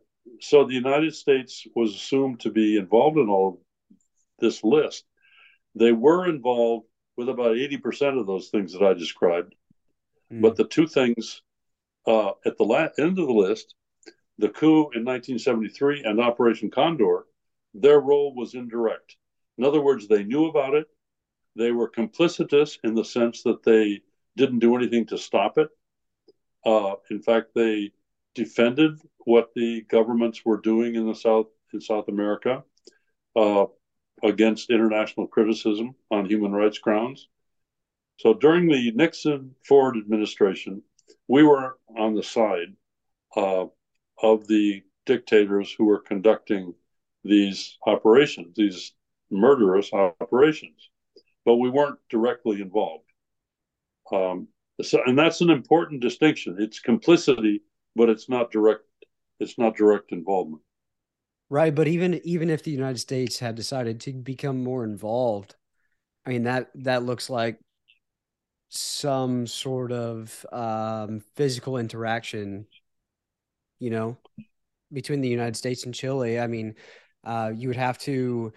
[0.41, 3.62] so the United States was assumed to be involved in all
[4.41, 5.05] this list.
[5.74, 6.87] They were involved
[7.17, 9.55] with about 80% of those things that I described.
[10.33, 10.43] Mm.
[10.43, 11.43] But the two things
[12.07, 13.75] uh, at the la- end of the list,
[14.39, 17.27] the coup in 1973 and Operation Condor,
[17.75, 19.17] their role was indirect.
[19.59, 20.87] In other words, they knew about it.
[21.57, 24.03] They were complicitous in the sense that they
[24.37, 25.69] didn't do anything to stop it.
[26.64, 27.93] Uh, in fact, they
[28.35, 32.62] defended what the governments were doing in the South in South America
[33.37, 33.67] uh,
[34.23, 37.29] against international criticism on human rights grounds.
[38.19, 40.83] So during the Nixon Ford administration,
[41.29, 42.75] we were on the side
[43.37, 43.67] uh,
[44.23, 46.75] of the dictators who were conducting
[47.25, 48.93] these operations, these
[49.31, 50.91] murderous operations,
[51.45, 53.05] but we weren't directly involved.
[54.12, 54.49] Um,
[54.83, 56.57] so, and that's an important distinction.
[56.59, 57.62] It's complicity,
[57.95, 58.83] but it's not direct.
[59.41, 60.62] It's not direct involvement.
[61.49, 65.55] Right, but even even if the United States had decided to become more involved,
[66.24, 67.61] I mean that that looks like
[68.68, 72.66] some sort of um, physical interaction,
[73.78, 74.16] you know,
[74.92, 76.40] between the United States and Chile.
[76.40, 76.74] I mean,
[77.22, 78.53] uh, you would have to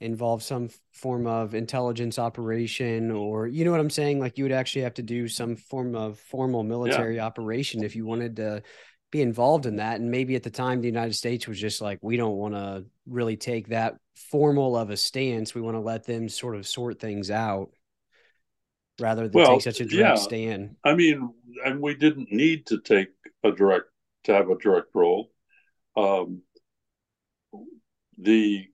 [0.00, 4.20] involve some form of intelligence operation, or you know what I'm saying?
[4.20, 7.26] Like you would actually have to do some form of formal military yeah.
[7.26, 8.62] operation if you wanted to
[9.10, 10.00] be involved in that.
[10.00, 12.84] And maybe at the time, the United States was just like, we don't want to
[13.06, 15.54] really take that formal of a stance.
[15.54, 17.70] We want to let them sort of sort things out
[19.00, 20.22] rather than well, take such a direct yeah.
[20.22, 20.76] stand.
[20.84, 21.30] I mean,
[21.64, 23.08] and we didn't need to take
[23.44, 23.86] a direct,
[24.24, 25.30] to have a direct role.
[25.96, 26.42] Um,
[28.18, 28.66] the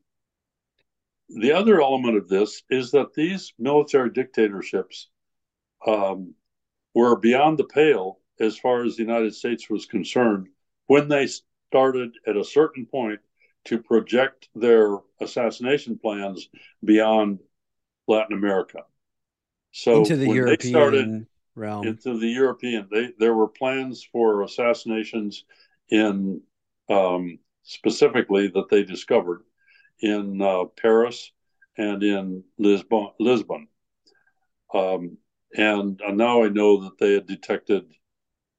[1.28, 5.08] the other element of this is that these military dictatorships
[5.86, 6.34] um,
[6.94, 10.48] were beyond the pale as far as the United States was concerned
[10.86, 11.28] when they
[11.70, 13.20] started at a certain point
[13.64, 16.48] to project their assassination plans
[16.84, 17.38] beyond
[18.06, 18.80] Latin America.
[19.72, 25.44] So into the European started, realm, into the European, they, there were plans for assassinations
[25.88, 26.42] in
[26.88, 29.42] um, specifically that they discovered
[30.00, 31.32] in uh, Paris
[31.76, 33.10] and in Lisbon.
[33.18, 33.68] Lisbon.
[34.72, 35.16] Um,
[35.56, 37.84] and now I know that they had detected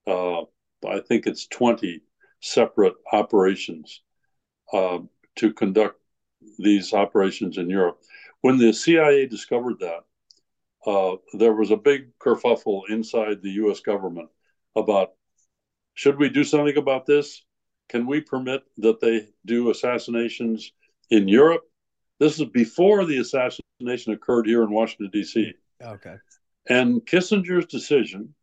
[0.07, 0.41] uh,
[0.87, 2.01] I think it's 20
[2.41, 4.01] separate operations
[4.71, 4.99] uh,
[5.37, 5.99] to conduct
[6.59, 8.01] these operations in Europe.
[8.41, 10.03] When the CIA discovered that,
[10.85, 14.29] uh, there was a big kerfuffle inside the US government
[14.75, 15.13] about
[15.95, 17.43] should we do something about this?
[17.89, 20.71] Can we permit that they do assassinations
[21.09, 21.63] in Europe?
[22.19, 25.53] This is before the assassination occurred here in Washington, D.C.
[25.81, 26.15] Okay.
[26.67, 28.33] And Kissinger's decision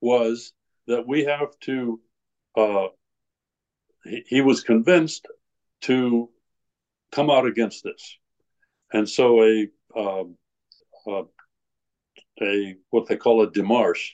[0.00, 0.52] was
[0.88, 2.00] that we have to.
[2.56, 2.88] Uh,
[4.04, 5.26] he, he was convinced
[5.82, 6.28] to
[7.12, 8.18] come out against this,
[8.92, 10.24] and so a uh,
[12.42, 14.12] a what they call a démarche,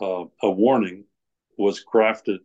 [0.00, 1.04] uh, a warning,
[1.56, 2.38] was crafted,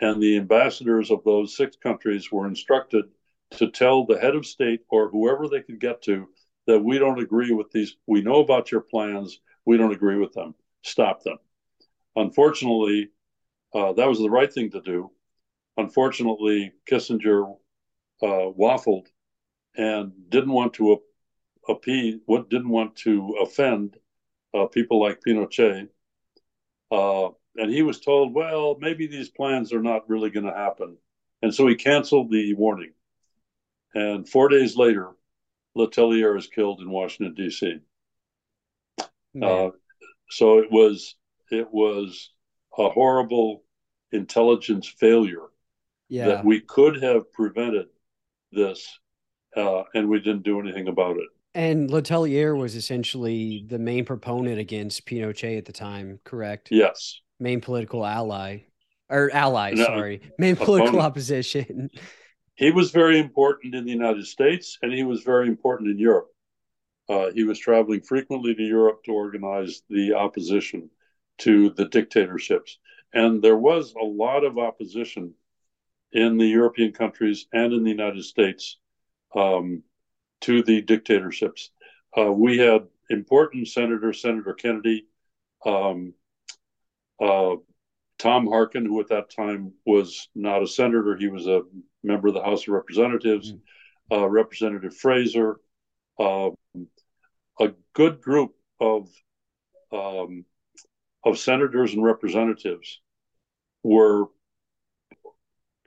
[0.00, 3.04] and the ambassadors of those six countries were instructed
[3.52, 6.28] to tell the head of state or whoever they could get to
[6.66, 7.96] that we don't agree with these.
[8.06, 9.40] We know about your plans.
[9.64, 10.54] We don't agree with them.
[10.82, 11.38] Stop them.
[12.16, 13.10] Unfortunately,
[13.74, 15.10] uh, that was the right thing to do.
[15.76, 17.56] Unfortunately, Kissinger
[18.22, 19.06] uh, waffled
[19.76, 21.00] and didn't want to
[21.68, 23.96] appease, what didn't want to offend
[24.54, 25.88] uh, people like Pinochet.
[26.90, 30.96] Uh, and he was told, well, maybe these plans are not really going to happen.
[31.42, 32.92] And so he canceled the warning.
[33.94, 35.10] And four days later,
[35.76, 37.78] Letelier is killed in Washington, D.C.
[39.40, 39.70] Uh,
[40.28, 41.16] so it was
[41.50, 42.30] it was
[42.78, 43.64] a horrible
[44.12, 45.48] intelligence failure
[46.08, 46.26] yeah.
[46.26, 47.86] that we could have prevented
[48.52, 48.98] this,
[49.56, 51.28] uh, and we didn't do anything about it.
[51.54, 56.68] And Letelier was essentially the main proponent against Pinochet at the time, correct?
[56.70, 57.20] Yes.
[57.40, 58.64] Main political ally
[59.08, 61.06] or ally, no, sorry, main political opponent.
[61.06, 61.90] opposition.
[62.54, 66.28] He was very important in the United States and he was very important in Europe.
[67.08, 70.88] Uh, he was traveling frequently to Europe to organize the opposition
[71.40, 72.78] to the dictatorships.
[73.12, 75.34] And there was a lot of opposition
[76.12, 78.78] in the European countries and in the United States
[79.34, 79.82] um,
[80.42, 81.70] to the dictatorships.
[82.16, 85.06] Uh, we had important senators, Senator Kennedy,
[85.64, 86.14] um,
[87.20, 87.56] uh,
[88.18, 91.62] Tom Harkin, who at that time was not a senator, he was a
[92.02, 93.60] member of the House of Representatives, mm.
[94.12, 95.60] uh, Representative Fraser,
[96.18, 96.50] uh,
[97.60, 99.08] a good group of
[99.92, 100.44] um,
[101.24, 103.00] of senators and representatives
[103.82, 104.26] were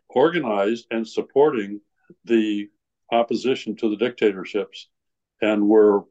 [0.09, 1.81] organized and supporting
[2.25, 2.69] the
[3.11, 4.87] opposition to the dictatorships
[5.41, 6.03] and were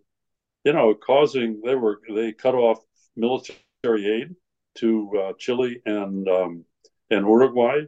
[0.65, 2.79] you know causing they were they cut off
[3.17, 3.57] military
[3.87, 4.35] aid
[4.75, 6.65] to uh, Chile and um,
[7.11, 7.83] and Uruguay.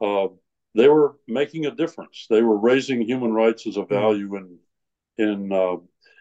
[0.00, 0.28] Uh,
[0.74, 2.26] they were making a difference.
[2.28, 3.94] They were raising human rights as a hmm.
[3.94, 4.58] value in
[5.18, 5.76] in uh,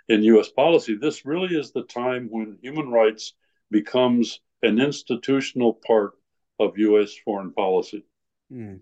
[0.10, 0.96] in US policy.
[0.96, 3.34] This really is the time when human rights
[3.74, 6.14] becomes an institutional part
[6.60, 8.06] of US foreign policy
[8.52, 8.80] mm.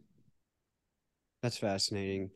[1.41, 2.29] That's fascinating.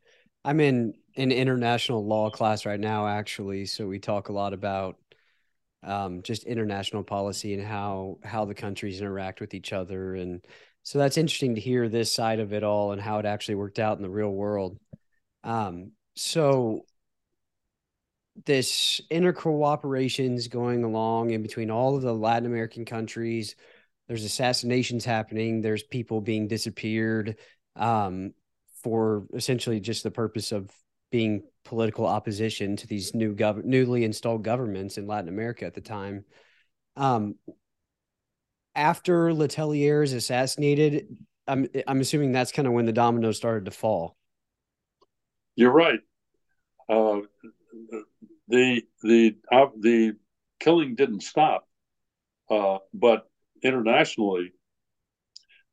[0.43, 3.65] I'm in an international law class right now, actually.
[3.65, 4.97] So we talk a lot about
[5.83, 10.43] um, just international policy and how how the countries interact with each other, and
[10.83, 13.79] so that's interesting to hear this side of it all and how it actually worked
[13.79, 14.79] out in the real world.
[15.43, 16.85] Um, so
[18.45, 23.55] this is going along in between all of the Latin American countries.
[24.07, 25.61] There's assassinations happening.
[25.61, 27.37] There's people being disappeared.
[27.75, 28.33] Um,
[28.85, 30.69] for essentially just the purpose of
[31.11, 35.81] being political opposition to these new gov- newly installed governments in Latin America at the
[35.81, 36.23] time.
[36.95, 37.33] Um,
[38.75, 41.17] after Letelier is assassinated,
[41.47, 44.15] I'm I'm assuming that's kind of when the dominoes started to fall.
[45.55, 46.01] You're right.
[46.87, 47.21] Uh,
[48.47, 50.13] the the uh, the
[50.59, 51.67] killing didn't stop,
[52.49, 53.29] uh, but
[53.63, 54.53] internationally,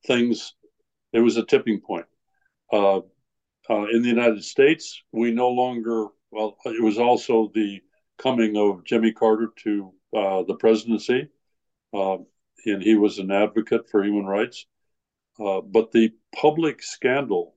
[0.07, 0.55] things
[1.13, 2.07] it was a tipping point.
[2.73, 2.99] Uh,
[3.69, 7.81] uh, in the United States, we no longer, well, it was also the
[8.19, 11.29] coming of Jimmy Carter to uh, the presidency,
[11.95, 12.17] uh,
[12.65, 14.67] and he was an advocate for human rights.
[15.39, 17.57] Uh, but the public scandal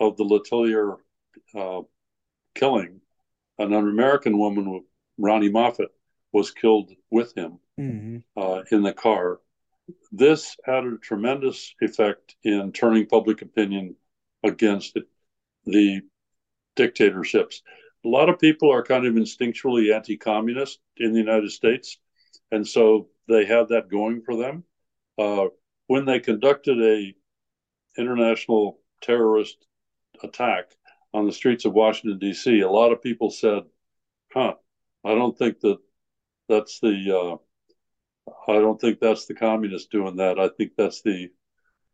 [0.00, 0.96] of the Letelier
[2.54, 3.00] killing,
[3.58, 4.84] an American woman,
[5.20, 5.90] Ronni Moffitt,
[6.32, 8.74] was killed with him mm-hmm.
[8.74, 9.40] in the car.
[10.12, 13.96] This had a tremendous effect in turning public opinion
[14.42, 14.98] against
[15.64, 16.00] the
[16.74, 17.62] dictatorships.
[18.04, 21.98] A lot of people are kind of instinctually anti communist in the United States,
[22.52, 24.64] and so they had that going for them.
[25.18, 25.46] Uh,
[25.86, 27.14] when they conducted a
[27.98, 29.56] international terrorist
[30.22, 30.66] attack
[31.16, 33.62] on the streets of Washington D.C., a lot of people said,
[34.32, 34.54] "Huh,
[35.04, 35.78] I don't think that
[36.48, 37.40] that's the
[38.28, 40.38] uh, I don't think that's the communists doing that.
[40.38, 41.30] I think that's the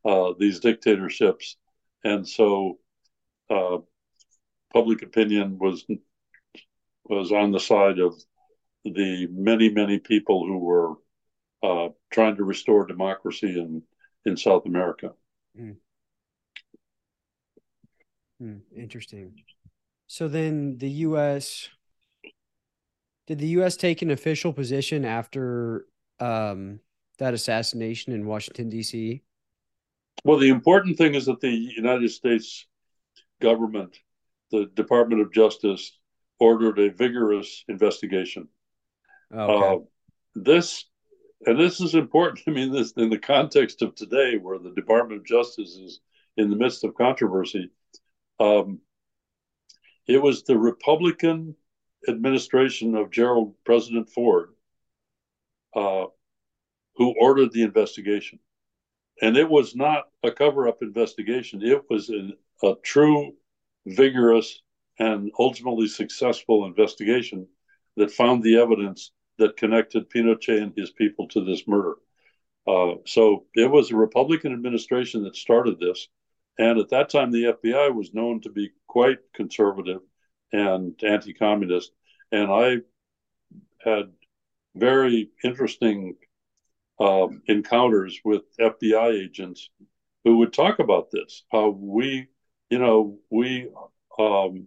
[0.05, 1.57] uh, these dictatorships
[2.05, 2.79] and so
[3.51, 3.79] uh,
[4.73, 5.85] public opinion was
[7.05, 8.15] was on the side of
[8.85, 10.95] the many many people who were
[11.63, 13.83] uh, trying to restore democracy in
[14.25, 15.13] in South America.
[15.59, 15.77] Mm.
[18.43, 19.35] Mm, interesting.
[20.07, 21.69] So then the U.S.
[23.27, 23.77] did the U.S.
[23.77, 25.87] take an official position after
[26.19, 26.81] um,
[27.19, 29.23] that assassination in Washington D.C.
[30.25, 32.67] Well, the important thing is that the United States
[33.41, 33.97] government,
[34.51, 35.99] the Department of Justice,
[36.39, 38.49] ordered a vigorous investigation.
[39.33, 39.67] Okay.
[39.67, 39.79] Uh,
[40.35, 40.85] this,
[41.47, 42.41] and this is important.
[42.49, 46.01] I mean, this in the context of today, where the Department of Justice is
[46.37, 47.71] in the midst of controversy.
[48.43, 48.81] Um,
[50.07, 51.55] it was the Republican
[52.09, 54.51] administration of Gerald President Ford
[55.75, 56.07] uh,
[56.97, 58.39] who ordered the investigation
[59.21, 61.63] and it was not a cover-up investigation.
[61.63, 63.35] It was an, a true,
[63.87, 64.61] vigorous,
[64.99, 67.47] and ultimately successful investigation
[67.97, 71.95] that found the evidence that connected Pinochet and his people to this murder.
[72.67, 76.09] Uh, so it was a Republican administration that started this,
[76.59, 80.01] and at that time the FBI was known to be quite conservative
[80.53, 81.93] and anti-communist.
[82.31, 82.77] And I
[83.85, 84.13] had
[84.75, 86.17] very interesting
[87.01, 89.71] um, encounters with FBI agents
[90.25, 91.43] who would talk about this.
[91.51, 92.29] How we,
[92.71, 93.69] you know, we,
[94.19, 94.67] um,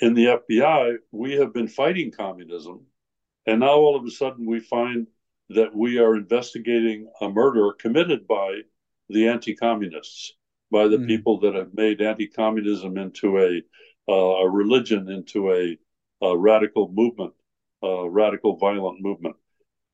[0.00, 2.86] in the FBI, we have been fighting communism,
[3.46, 5.06] and now all of a sudden we find
[5.50, 8.60] that we are investigating a murder committed by
[9.12, 10.34] the anti-communists,
[10.70, 11.06] by the mm.
[11.06, 13.62] people that have made anti-communism into a
[14.08, 15.78] uh, a religion, into a,
[16.22, 17.32] a radical movement,
[17.82, 19.36] a radical violent movement.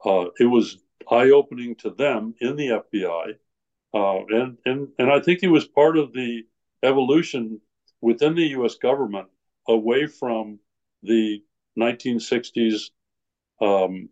[0.04, 0.78] Uh, it was
[1.10, 3.34] eye-opening to them in the FBI,
[3.94, 6.44] uh, and and and I think it was part of the
[6.82, 7.60] evolution
[8.00, 8.76] within the U.S.
[8.76, 9.28] government
[9.68, 10.58] away from
[11.02, 11.42] the
[11.78, 12.90] 1960s
[13.60, 14.08] um,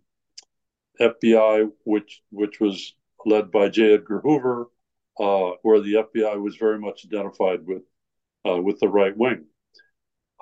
[1.01, 2.95] FBI, which which was
[3.25, 3.95] led by J.
[3.95, 4.67] Edgar Hoover,
[5.19, 7.83] uh, where the FBI was very much identified with
[8.47, 9.47] uh, with the right wing.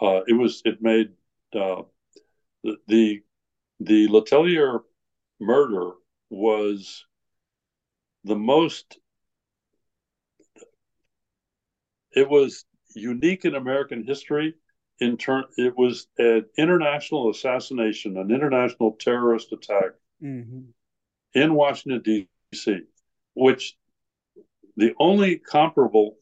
[0.00, 1.10] Uh, it was it made
[1.54, 1.82] uh,
[2.64, 3.22] the, the
[3.80, 4.80] the Letelier
[5.40, 5.92] murder
[6.30, 7.04] was
[8.24, 8.98] the most.
[12.14, 12.64] It was
[12.94, 14.54] unique in American history.
[15.00, 19.92] In turn, it was an international assassination, an international terrorist attack
[20.22, 20.60] mm-hmm.
[21.34, 22.82] in Washington, D.C.,
[23.34, 23.76] which
[24.76, 26.16] the only comparable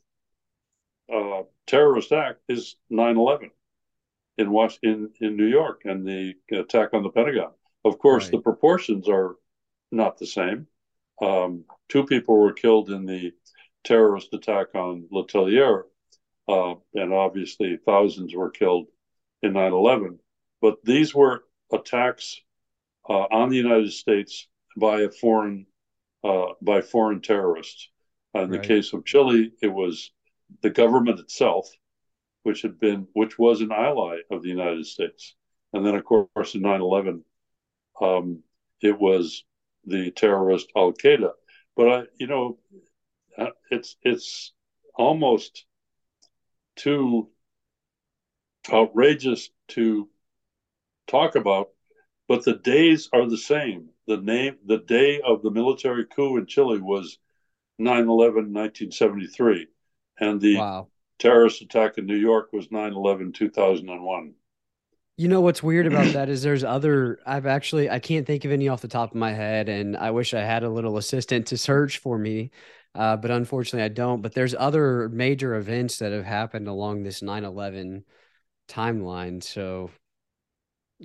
[1.13, 3.51] uh, terrorist act is 9 11
[4.39, 7.53] in, Washington, in, in New York and the attack on the Pentagon.
[7.85, 8.33] Of course, right.
[8.33, 9.37] the proportions are
[9.91, 10.67] not the same.
[11.21, 13.33] Um, two people were killed in the
[13.85, 15.85] terrorist attack on Letelier,
[16.49, 18.87] uh, and obviously thousands were killed
[19.43, 20.19] in 9 11.
[20.61, 22.41] But these were attacks
[23.09, 24.47] uh, on the United States
[24.77, 25.67] by a foreign
[26.23, 27.89] uh, by foreign terrorists.
[28.35, 28.51] In right.
[28.51, 30.13] the case of Chile, it was
[30.63, 31.69] the government itself,
[32.43, 35.35] which had been which was an ally of the United States,
[35.73, 37.23] and then of course in 9/11,
[38.01, 38.43] um,
[38.81, 39.45] it was
[39.85, 41.33] the terrorist Al Qaeda.
[41.77, 42.59] But I, you know,
[43.37, 44.53] uh, it's it's
[44.95, 45.65] almost
[46.77, 47.31] too
[48.73, 50.09] outrageous to
[51.07, 51.71] talk about
[52.31, 53.89] but the days are the same.
[54.07, 57.19] The name, the day of the military coup in Chile was
[57.81, 59.67] 9 11 1973.
[60.19, 60.89] And the wow.
[61.19, 64.35] terrorist attack in New York was 9 11 2001.
[65.17, 68.53] You know what's weird about that is there's other I've actually I can't think of
[68.53, 71.49] any off the top of my head and I wish I had a little assistant
[71.49, 72.51] to search for me.
[72.95, 74.23] Uh, but unfortunately I don't.
[74.23, 78.05] But there's other major events that have happened along this 9/11
[78.69, 79.43] timeline.
[79.43, 79.91] So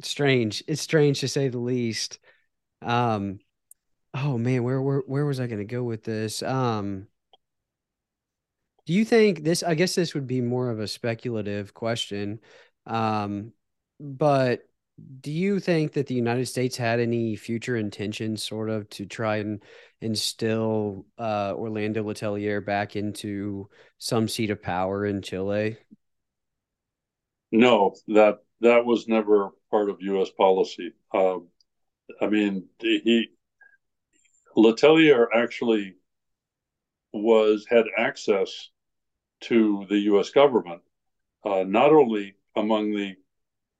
[0.01, 0.63] strange.
[0.67, 2.19] It's strange to say the least.
[2.81, 3.39] Um,
[4.15, 6.41] oh man, where where where was I going to go with this?
[6.41, 7.07] Um,
[8.85, 9.61] do you think this?
[9.63, 12.39] I guess this would be more of a speculative question.
[12.85, 13.51] Um,
[13.99, 14.61] but
[15.21, 19.37] do you think that the United States had any future intentions, sort of, to try
[19.37, 19.61] and
[20.01, 25.77] instill uh, Orlando Letelier back into some seat of power in Chile?
[27.51, 30.29] No, that that was never part of U.S.
[30.29, 30.93] policy.
[31.13, 31.47] Um,
[32.21, 33.31] I mean, he
[34.55, 35.95] Letelier actually
[37.13, 38.69] was had access
[39.41, 40.29] to the U.S.
[40.29, 40.81] government,
[41.43, 43.15] uh, not only among the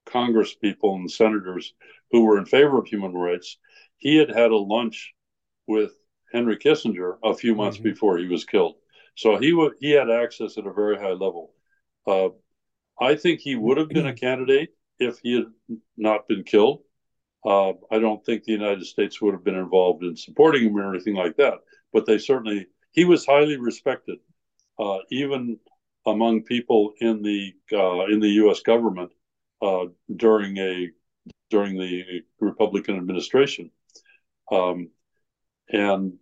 [0.05, 1.73] Congress people and senators
[2.11, 3.57] who were in favor of human rights.
[3.97, 5.13] He had had a lunch
[5.67, 5.93] with
[6.31, 7.89] Henry Kissinger a few months mm-hmm.
[7.89, 8.75] before he was killed,
[9.15, 11.53] so he w- he had access at a very high level.
[12.05, 12.29] Uh,
[12.99, 15.45] I think he would have been a candidate if he had
[15.97, 16.83] not been killed.
[17.45, 20.93] Uh, I don't think the United States would have been involved in supporting him or
[20.93, 21.59] anything like that.
[21.93, 24.17] But they certainly, he was highly respected,
[24.79, 25.59] uh, even
[26.07, 28.61] among people in the uh, in the U.S.
[28.61, 29.11] government
[29.61, 29.85] uh,
[30.15, 30.89] during a
[31.49, 33.71] during the Republican administration.
[34.51, 34.89] Um,
[35.69, 36.13] and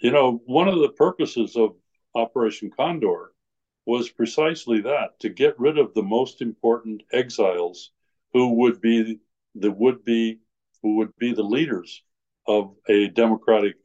[0.00, 1.76] you know, one of the purposes of
[2.14, 3.32] Operation Condor
[3.86, 7.90] was precisely that to get rid of the most important exiles
[8.32, 9.18] who would be
[9.54, 10.38] the would be
[10.82, 12.02] who would be the leaders
[12.46, 13.76] of a democratic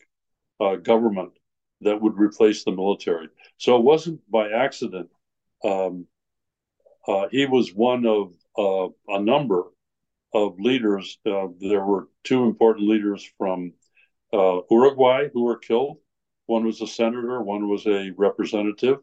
[0.59, 1.31] uh, government
[1.81, 3.27] that would replace the military.
[3.57, 5.09] So it wasn't by accident.
[5.63, 6.07] Um,
[7.07, 9.63] uh, he was one of uh, a number
[10.33, 11.17] of leaders.
[11.25, 13.73] Uh, there were two important leaders from
[14.31, 15.97] uh, Uruguay who were killed.
[16.45, 18.99] One was a senator, one was a representative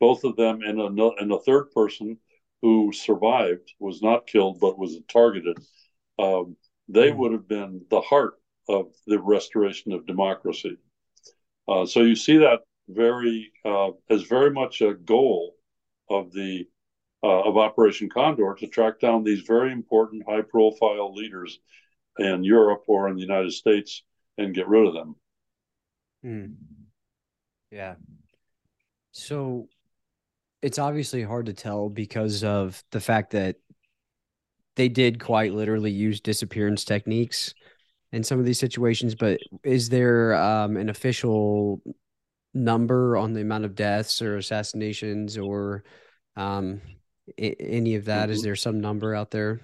[0.00, 2.18] both of them and a, and a third person
[2.62, 5.58] who survived was not killed but was targeted.
[6.20, 6.56] Um,
[6.88, 8.34] they mm would have been the heart
[8.68, 10.76] of the restoration of democracy.
[11.68, 15.54] Uh, so you see that very uh, as very much a goal
[16.08, 16.66] of the
[17.22, 21.60] uh, of Operation Condor to track down these very important, high-profile leaders
[22.18, 24.02] in Europe or in the United States
[24.38, 25.16] and get rid of them.
[26.24, 26.54] Mm.
[27.70, 27.94] Yeah.
[29.12, 29.68] So
[30.62, 33.56] it's obviously hard to tell because of the fact that
[34.80, 37.52] they did quite literally use disappearance techniques
[38.12, 39.14] in some of these situations.
[39.14, 41.82] But is there um, an official
[42.54, 45.84] number on the amount of deaths or assassinations or
[46.34, 46.80] um,
[47.38, 48.22] I- any of that?
[48.22, 48.32] Mm-hmm.
[48.32, 49.60] Is there some number out there?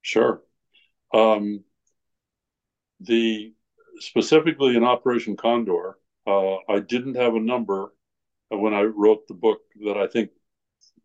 [0.00, 0.42] Sure.
[1.12, 1.64] Um,
[3.00, 3.54] the
[3.98, 7.92] specifically in Operation Condor, uh, I didn't have a number
[8.48, 10.30] when I wrote the book that I think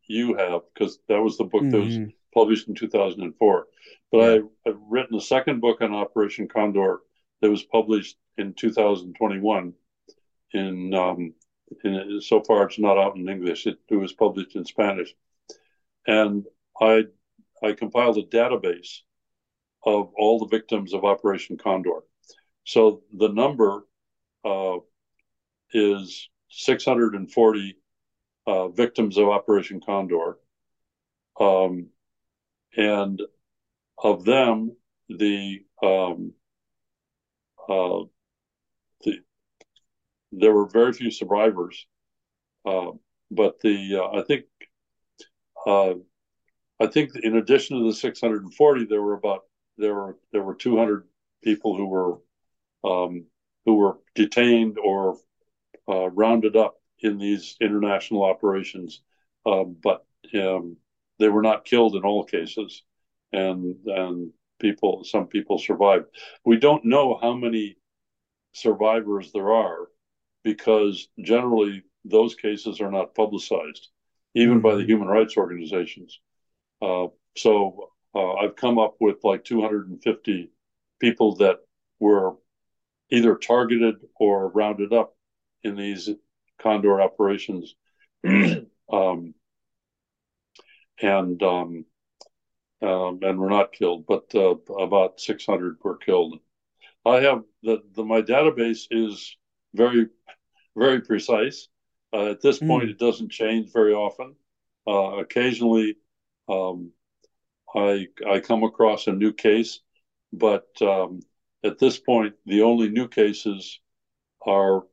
[0.07, 1.71] you have, because that was the book mm-hmm.
[1.71, 2.11] that was mm-hmm.
[2.37, 3.67] Published in 2004.
[4.11, 4.39] But yeah.
[4.65, 6.99] I, have written a second book on Operation Condor
[7.41, 9.73] that was published in 2021.
[10.53, 11.33] In, um,
[11.83, 13.65] in so far, it's not out in English.
[13.65, 15.13] It, it was published in Spanish,
[16.05, 16.45] and
[16.79, 17.05] I
[17.63, 18.99] I compiled a database
[19.83, 22.01] of all the victims of Operation Condor.
[22.63, 23.85] So the number
[24.45, 24.77] uh,
[25.73, 27.77] is 640
[28.45, 30.37] uh, victims of Operation Condor.
[31.39, 31.87] Um,
[32.77, 33.21] and
[33.97, 34.75] of them,
[35.09, 36.33] the, um,
[37.67, 38.03] uh,
[39.03, 39.19] the
[40.31, 41.85] there were very few survivors.
[42.65, 42.91] Uh,
[43.31, 44.45] but the uh, I think
[45.65, 45.95] uh,
[46.79, 49.45] I think in addition to the 640, there were about
[49.77, 51.07] there were there were 200
[51.43, 52.17] people who were
[52.83, 53.25] um,
[53.65, 55.17] who were detained or
[55.89, 59.01] uh, rounded up in these international operations,
[59.45, 60.05] uh, but
[60.35, 60.77] um,
[61.19, 62.83] they were not killed in all cases,
[63.31, 66.05] and and people some people survived.
[66.45, 67.77] We don't know how many
[68.53, 69.87] survivors there are
[70.43, 73.89] because generally those cases are not publicized,
[74.33, 74.89] even by the mm-hmm.
[74.89, 76.19] human rights organizations.
[76.81, 80.51] Uh, so uh, I've come up with like 250
[80.99, 81.57] people that
[81.99, 82.35] were
[83.09, 85.15] either targeted or rounded up
[85.63, 86.09] in these
[86.59, 87.75] Condor operations.
[88.27, 89.33] um,
[91.01, 91.85] and um,
[92.81, 96.39] um, and were not killed, but uh, about 600 were killed.
[97.05, 99.35] I have the, the my database is
[99.73, 100.07] very
[100.75, 101.67] very precise.
[102.13, 102.91] Uh, at this point, mm.
[102.91, 104.35] it doesn't change very often.
[104.87, 105.97] Uh, occasionally,
[106.47, 106.91] um,
[107.75, 109.79] I I come across a new case,
[110.31, 111.21] but um,
[111.63, 113.79] at this point, the only new cases
[114.45, 114.83] are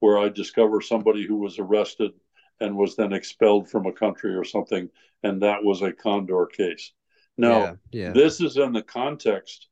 [0.00, 2.12] where I discover somebody who was arrested
[2.60, 4.88] and was then expelled from a country or something,
[5.22, 6.92] and that was a Condor case.
[7.36, 8.12] Now, yeah, yeah.
[8.12, 9.68] this is in the context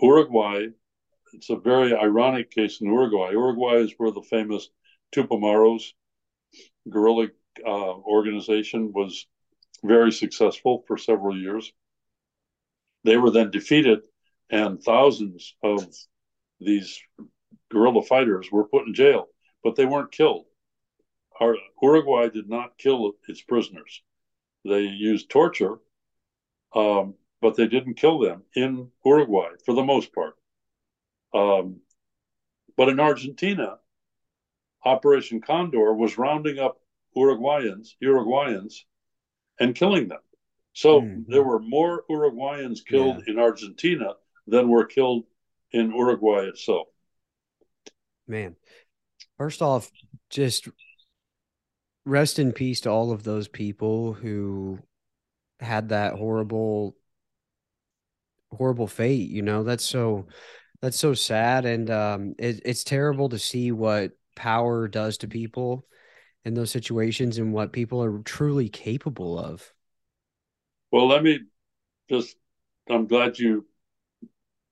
[0.02, 0.68] Uruguay,
[1.34, 3.32] it's a very ironic case in Uruguay.
[3.32, 4.70] Uruguay is where the famous
[5.14, 5.94] Tupamaros
[6.90, 7.28] guerrilla
[7.66, 9.28] uh, organization was
[9.84, 11.72] very successful for several years.
[13.04, 14.00] They were then defeated,
[14.50, 15.86] and thousands of
[16.60, 17.02] these
[17.72, 19.28] guerrilla fighters were put in jail,
[19.64, 20.46] but they weren't killed.
[21.40, 24.02] Our, Uruguay did not kill its prisoners.
[24.66, 25.80] They used torture,
[26.76, 30.36] um, but they didn't kill them in Uruguay for the most part.
[31.34, 31.82] Um,
[32.76, 33.78] but in Argentina,
[34.84, 36.82] Operation Condor was rounding up
[37.16, 38.84] Uruguayans, Uruguayans,
[39.60, 40.22] and killing them.
[40.74, 41.32] So mm-hmm.
[41.32, 43.34] there were more Uruguayans killed yeah.
[43.34, 44.14] in Argentina
[44.50, 45.26] than were killed
[45.72, 46.88] in Uruguay itself.
[48.28, 48.56] Man,
[49.38, 49.90] first off,
[50.30, 50.68] just
[52.06, 54.80] rest in peace to all of those people who
[55.60, 56.96] had that horrible,
[58.52, 59.30] horrible fate.
[59.30, 60.28] You know, that's so
[60.82, 65.86] that's so sad, and um, it, it's terrible to see what power does to people
[66.46, 69.74] in those situations and what people are truly capable of.
[70.92, 71.42] Well, let me
[72.10, 72.38] just,
[72.90, 73.66] I'm glad you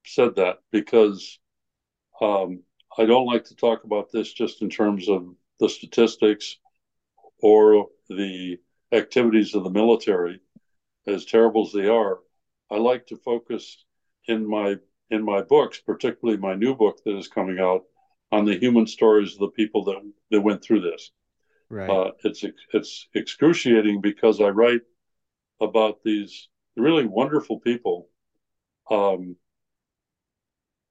[0.07, 1.39] said that because
[2.21, 2.63] um,
[2.97, 5.27] I don't like to talk about this just in terms of
[5.59, 6.57] the statistics
[7.39, 8.57] or the
[8.91, 10.39] activities of the military,
[11.07, 12.19] as terrible as they are.
[12.71, 13.83] I like to focus
[14.27, 14.75] in my
[15.09, 17.83] in my books, particularly my new book that is coming out,
[18.31, 19.97] on the human stories of the people that
[20.31, 21.11] that went through this.
[21.69, 21.89] Right.
[21.89, 22.43] Uh, it's
[22.73, 24.81] it's excruciating because I write
[25.61, 28.09] about these really wonderful people,
[28.89, 29.35] um,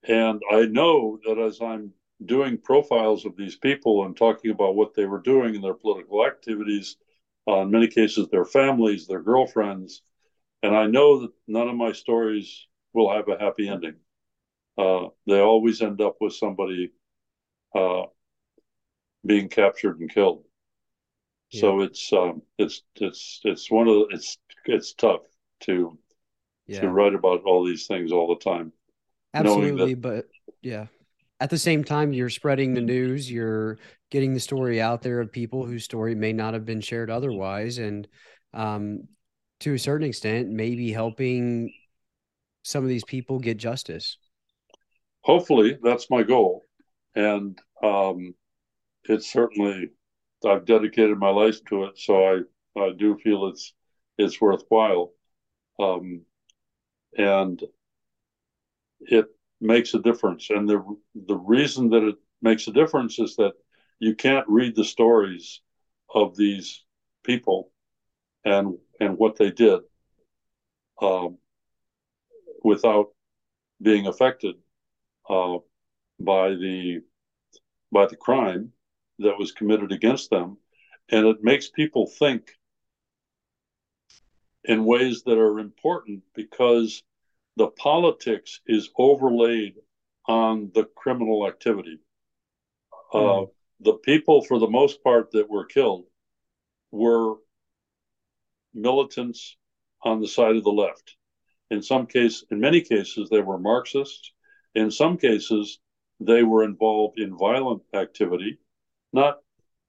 [0.09, 1.92] And I know that as I'm
[2.24, 6.24] doing profiles of these people and talking about what they were doing in their political
[6.24, 6.96] activities,
[7.48, 10.02] uh, in many cases, their families, their girlfriends,
[10.62, 13.96] and I know that none of my stories will have a happy ending.
[14.78, 16.92] Uh, they always end up with somebody
[17.74, 18.02] uh,
[19.24, 20.44] being captured and killed.
[21.50, 21.61] Yeah.
[21.61, 25.22] So it's um, it's it's it's one of the, it's it's tough
[25.61, 25.98] to
[26.66, 26.80] yeah.
[26.80, 28.72] to write about all these things all the time.
[29.37, 30.26] Absolutely, that, but
[30.62, 30.87] yeah.
[31.39, 33.30] At the same time, you're spreading the news.
[33.30, 33.78] You're
[34.11, 37.76] getting the story out there of people whose story may not have been shared otherwise,
[37.76, 38.09] and
[38.55, 39.03] um,
[39.61, 41.72] to a certain extent, maybe helping
[42.62, 44.16] some of these people get justice.
[45.22, 46.64] Hopefully, that's my goal,
[47.14, 48.34] and um,
[49.05, 49.91] it's certainly
[50.47, 53.74] I've dedicated my life to it, so I I do feel it's
[54.16, 55.12] it's worthwhile,
[55.78, 56.22] um,
[57.18, 57.62] and
[59.01, 59.26] it
[59.61, 60.51] makes a difference.
[60.51, 60.82] And the
[61.14, 63.55] the reason that it makes a difference is that
[63.99, 65.61] you can't read the stories
[66.14, 66.84] of these
[67.24, 67.70] people
[68.44, 69.80] and and what they did
[71.01, 71.38] um,
[72.62, 73.09] without
[73.82, 74.55] being affected
[75.28, 75.59] uh,
[76.20, 77.01] by the
[77.92, 78.72] by the crime
[79.18, 80.57] that was committed against them,
[81.11, 82.53] and it makes people think
[84.64, 87.03] in ways that are important because
[87.57, 89.74] the politics is overlaid
[90.28, 91.98] on the criminal activity.
[93.12, 93.42] Mm.
[93.42, 93.50] Uh, hmm.
[93.80, 96.04] the people, for the most part, that were killed
[96.90, 97.36] were
[98.74, 99.57] militants
[100.02, 101.16] on the side of the left.
[101.70, 104.32] In some case, in many cases, they were Marxists.
[104.74, 105.80] In some cases,
[106.20, 108.59] they were involved in violent activity.
[109.12, 109.40] Not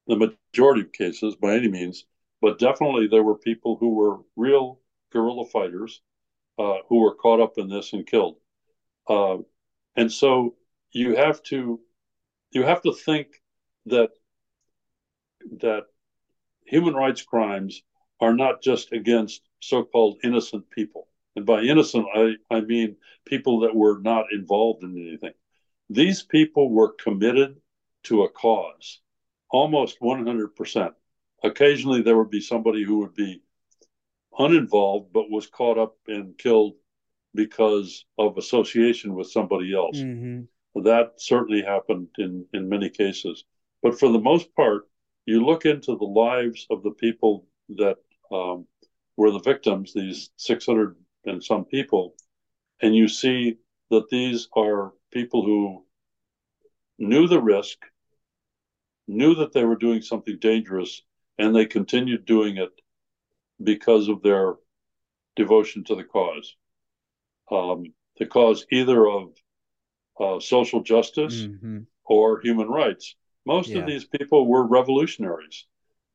[0.08, 2.06] the majority of cases by any means,
[2.42, 4.80] but definitely there were people who were real
[5.12, 6.02] guerrilla fighters
[6.58, 8.38] uh, who were caught up in this and killed.
[9.08, 9.38] Uh,
[9.96, 10.56] and so
[10.92, 11.80] you have to
[12.52, 13.28] you have to think
[13.86, 14.10] that
[15.62, 15.84] that
[16.66, 17.82] human rights crimes
[18.20, 21.08] are not just against so-called innocent people.
[21.36, 25.34] And by innocent, I, I mean people that were not involved in anything.
[25.90, 27.62] These people were committed
[28.04, 29.02] to a cause,
[29.50, 30.94] almost 100%.
[31.44, 33.42] Occasionally, there would be somebody who would be
[34.38, 36.74] uninvolved but was caught up and killed
[37.34, 39.98] because of association with somebody else.
[39.98, 40.82] Mm-hmm.
[40.84, 43.46] That certainly happened in, in many cases.
[43.82, 44.88] But for the most part,
[45.26, 47.98] you look into the lives of the people that
[48.32, 48.66] um,
[49.18, 52.16] were the victims, these 600 and some people,
[52.82, 53.58] and you see
[53.90, 55.84] that these are people who
[57.00, 57.78] knew the risk,
[59.08, 61.02] knew that they were doing something dangerous,
[61.38, 62.70] and they continued doing it
[63.62, 64.56] because of their
[65.36, 66.56] devotion to the cause.
[67.52, 69.30] Um, the cause either of
[70.20, 71.80] uh, social justice mm-hmm.
[72.06, 73.16] or human rights.
[73.46, 73.80] Most yeah.
[73.80, 75.66] of these people were revolutionaries.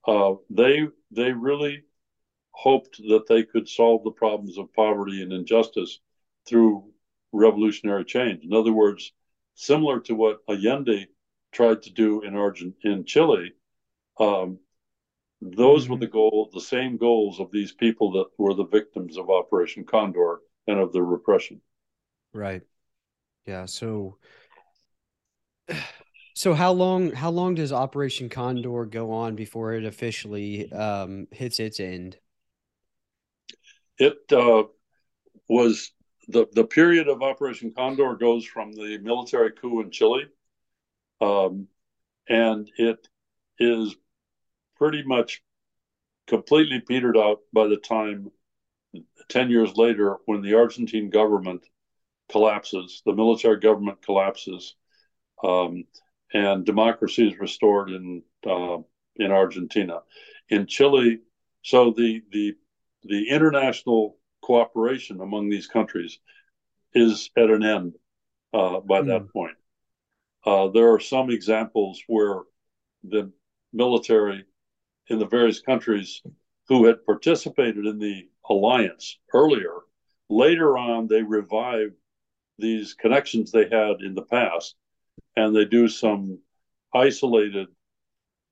[0.07, 1.85] Uh, they they really
[2.51, 6.01] hoped that they could solve the problems of poverty and injustice
[6.47, 6.91] through
[7.33, 8.45] revolutionary change.
[8.45, 9.13] In other words,
[9.55, 11.07] similar to what Allende
[11.53, 13.53] tried to do in Argent in Chile,
[14.19, 14.59] um,
[15.43, 15.95] those mm-hmm.
[15.95, 19.85] were the goal, the same goals of these people that were the victims of Operation
[19.85, 21.61] Condor and of the repression.
[22.33, 22.63] Right.
[23.45, 23.67] Yeah.
[23.67, 24.19] So,
[26.35, 27.11] so how long?
[27.11, 32.17] How long does Operation Condor go on before it officially um, hits its end?
[33.99, 34.65] It uh,
[35.49, 35.91] was
[36.29, 40.27] the the period of Operation Condor goes from the military coup in Chile,
[41.21, 41.67] um,
[42.29, 43.09] and it
[43.59, 43.97] is
[44.83, 45.41] pretty much
[46.27, 48.29] completely petered out by the time
[49.29, 51.65] 10 years later when the Argentine government
[52.29, 54.75] collapses, the military government collapses,
[55.45, 55.85] um,
[56.35, 58.79] and democracy is restored in uh,
[59.15, 60.01] in Argentina.
[60.49, 61.21] In Chile,
[61.63, 62.55] so the the
[63.05, 66.19] the international cooperation among these countries
[66.93, 67.95] is at an end
[68.53, 69.07] uh, by mm.
[69.07, 69.57] that point.
[70.45, 72.41] Uh, there are some examples where
[73.05, 73.31] the
[73.73, 74.45] military
[75.09, 76.23] in the various countries
[76.69, 79.75] who had participated in the alliance earlier.
[80.29, 81.91] Later on, they revive
[82.59, 84.77] these connections they had in the past,
[85.37, 86.39] and they do some
[86.95, 87.69] isolated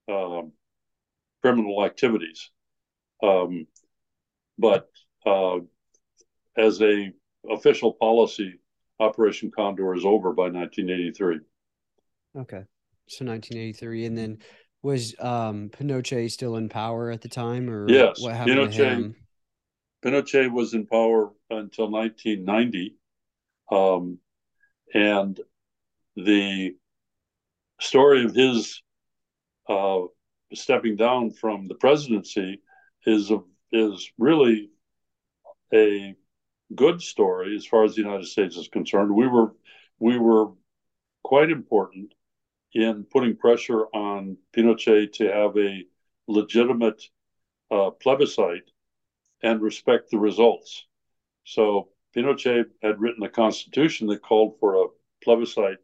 [0.09, 0.51] um,
[1.41, 2.51] criminal activities.
[3.23, 3.67] Um,
[4.57, 4.89] but
[5.25, 5.59] uh,
[6.57, 7.11] as a
[7.49, 8.59] official policy,
[8.99, 11.39] Operation Condor is over by 1983.
[12.37, 12.63] Okay,
[13.07, 14.37] so 1983, and then
[14.83, 18.89] was um, Pinochet still in power at the time, or yes, what happened Pinochet, to
[18.89, 19.15] him?
[20.03, 22.95] Pinochet was in power until 1990,
[23.71, 24.17] um,
[24.93, 25.39] and
[26.15, 26.75] the
[27.79, 28.81] story of his
[29.69, 30.01] uh,
[30.53, 32.61] stepping down from the presidency
[33.05, 33.39] is a,
[33.71, 34.69] is really
[35.73, 36.15] a
[36.73, 39.13] good story as far as the United States is concerned.
[39.13, 39.53] We were
[39.99, 40.47] we were
[41.23, 42.13] quite important
[42.73, 45.83] in putting pressure on Pinochet to have a
[46.27, 47.03] legitimate
[47.69, 48.69] uh, plebiscite
[49.43, 50.85] and respect the results.
[51.43, 54.87] So Pinochet had written a constitution that called for a
[55.23, 55.79] plebiscite,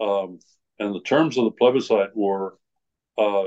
[0.00, 0.38] um,
[0.78, 2.58] and the terms of the plebiscite were:
[3.18, 3.44] uh,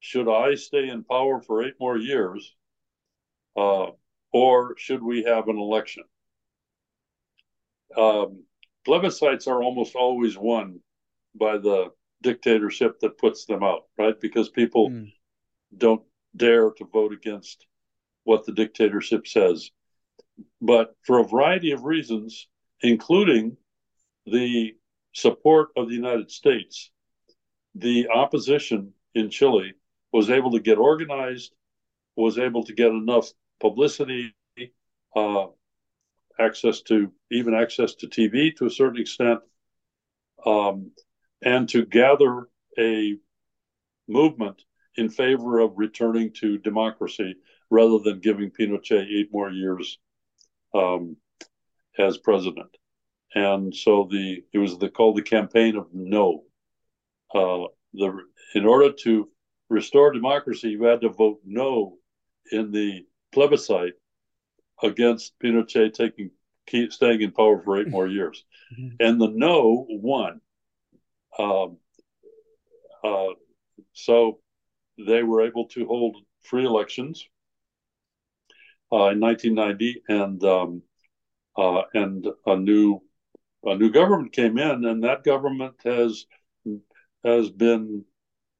[0.00, 2.54] should I stay in power for eight more years,
[3.56, 3.88] uh,
[4.32, 6.04] or should we have an election?
[7.96, 8.44] Um,
[8.86, 10.80] plebiscites are almost always won
[11.34, 11.90] by the
[12.22, 14.18] dictatorship that puts them out, right?
[14.20, 15.12] Because people mm.
[15.76, 16.02] don't
[16.36, 17.66] dare to vote against
[18.24, 19.70] what the dictatorship says.
[20.60, 22.48] But for a variety of reasons,
[22.82, 23.56] including
[24.26, 24.74] the
[25.12, 26.90] support of the United States,
[27.74, 29.74] the opposition in Chile
[30.12, 31.52] was able to get organized,
[32.16, 33.30] was able to get enough
[33.60, 34.34] publicity,
[35.14, 35.46] uh,
[36.38, 39.40] access to even access to TV to a certain extent,
[40.44, 40.90] um,
[41.42, 42.48] and to gather
[42.78, 43.16] a
[44.08, 44.62] movement
[44.96, 47.36] in favor of returning to democracy
[47.70, 49.98] rather than giving Pinochet eight more years
[50.74, 51.16] um,
[51.98, 52.76] as president.
[53.34, 56.44] And so the it was the called the campaign of no.
[57.34, 58.18] Uh, the
[58.54, 59.28] in order to
[59.68, 61.98] restore democracy, you had to vote no
[62.50, 63.94] in the plebiscite
[64.82, 66.30] against Pinochet taking
[66.66, 68.96] keep staying in power for eight more years, mm-hmm.
[69.00, 70.40] and the no won.
[71.38, 71.78] Um,
[73.04, 73.34] uh,
[73.92, 74.40] so
[74.98, 77.26] they were able to hold free elections
[78.92, 80.82] uh, in 1990, and um,
[81.56, 83.00] uh, and a new
[83.64, 86.26] a new government came in, and that government has
[87.24, 88.04] has been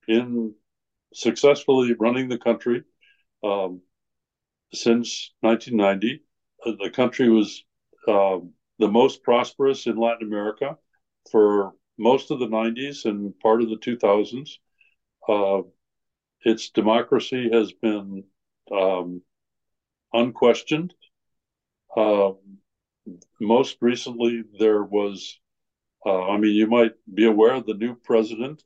[0.08, 0.54] in
[1.14, 2.82] successfully running the country
[3.44, 3.80] um,
[4.72, 6.22] since 1990.
[6.64, 7.64] Uh, the country was
[8.08, 8.38] uh,
[8.78, 10.76] the most prosperous in Latin America
[11.30, 14.58] for most of the 90s and part of the 2000s.
[15.28, 15.62] Uh,
[16.42, 18.24] its democracy has been
[18.70, 19.22] um,
[20.12, 20.94] unquestioned.
[21.96, 22.32] Uh,
[23.40, 25.38] most recently, there was,
[26.04, 28.62] uh, I mean, you might be aware of the new president.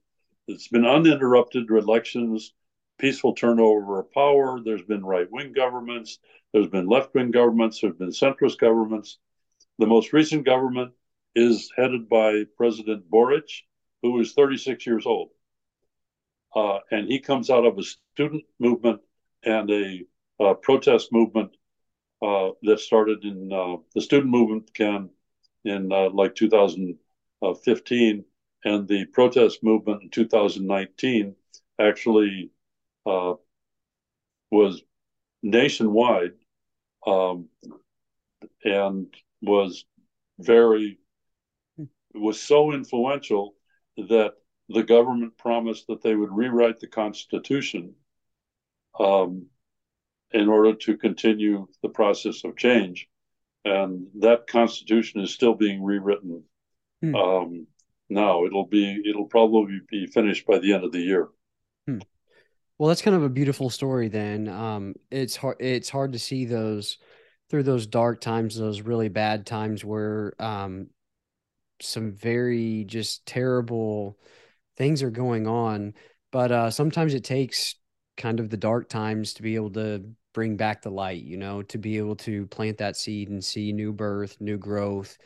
[0.48, 2.52] It's been uninterrupted elections,
[2.98, 4.60] peaceful turnover of power.
[4.62, 6.18] There's been right wing governments,
[6.52, 9.18] there's been left wing governments, there's been centrist governments.
[9.78, 10.92] The most recent government
[11.34, 13.48] is headed by President Boric,
[14.02, 15.30] who is 36 years old.
[16.54, 19.00] Uh, and he comes out of a student movement
[19.44, 20.04] and a,
[20.40, 21.50] a protest movement
[22.22, 25.08] uh, that started in uh, the student movement began
[25.64, 28.24] in uh, like 2015,
[28.64, 31.34] and the protest movement in 2019
[31.78, 32.50] actually
[33.06, 33.34] uh,
[34.50, 34.82] was
[35.42, 36.32] nationwide
[37.06, 37.48] um,
[38.64, 39.06] and
[39.40, 39.84] was
[40.38, 40.98] very
[42.14, 43.54] was so influential
[43.96, 44.32] that
[44.68, 47.94] the government promised that they would rewrite the Constitution
[48.98, 49.46] um,
[50.32, 53.08] in order to continue the process of change.
[53.64, 56.44] And that Constitution is still being rewritten
[57.02, 57.14] hmm.
[57.14, 57.66] um,
[58.08, 58.46] now.
[58.46, 61.28] It'll be it'll probably be finished by the end of the year.
[61.86, 61.98] Hmm.
[62.78, 64.08] Well, that's kind of a beautiful story.
[64.08, 65.56] Then um, it's hard.
[65.60, 66.96] It's hard to see those
[67.50, 70.86] through those dark times, those really bad times where um,
[71.82, 74.18] some very just terrible
[74.76, 75.94] things are going on.
[76.32, 77.74] But uh, sometimes it takes
[78.16, 81.62] kind of the dark times to be able to bring back the light, you know,
[81.62, 85.18] to be able to plant that seed and see new birth, new growth,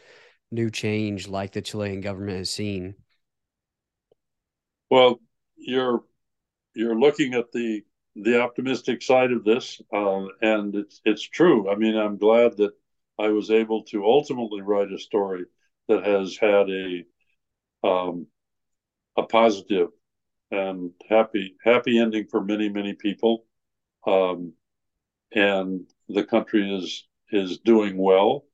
[0.50, 2.94] new change like the Chilean government has seen.
[4.90, 5.20] Well,
[5.56, 6.04] you're
[6.74, 7.82] you're looking at the
[8.16, 11.70] the optimistic side of this, uh, and it's it's true.
[11.70, 12.72] I mean, I'm glad that
[13.18, 15.44] I was able to ultimately write a story
[15.88, 17.04] that has had a
[17.86, 18.26] um,
[19.16, 19.88] a positive
[20.50, 23.44] and happy happy ending for many many people,
[24.06, 24.52] um,
[25.34, 28.44] and the country is is doing well.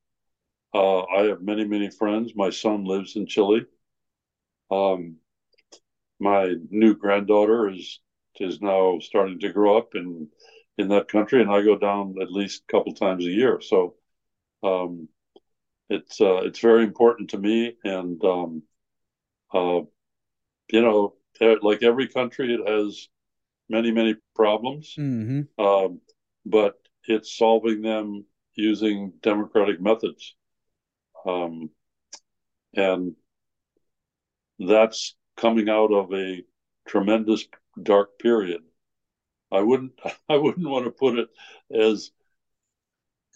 [0.75, 2.33] Uh, I have many many friends.
[2.35, 3.67] My son lives in Chile.
[4.71, 5.17] Um,
[6.21, 8.01] my new granddaughter is
[8.39, 10.29] is now starting to grow up in
[10.79, 13.61] in that country, and I go down at least a couple times a year.
[13.61, 13.95] So
[14.63, 15.09] um,
[15.91, 18.63] it's uh, it's very important to me, and um,
[19.53, 19.81] uh,
[20.71, 21.15] you know,
[21.63, 23.09] like every country, it has
[23.69, 25.63] many many problems, mm-hmm.
[25.63, 26.01] um,
[26.47, 30.35] but it's solving them using democratic methods.
[31.27, 31.71] Um,
[32.75, 33.15] and
[34.59, 36.43] that's coming out of a
[36.87, 37.47] tremendous
[37.83, 38.61] dark period.
[39.51, 39.93] I wouldn't
[40.29, 41.29] I wouldn't want to put it
[41.75, 42.13] as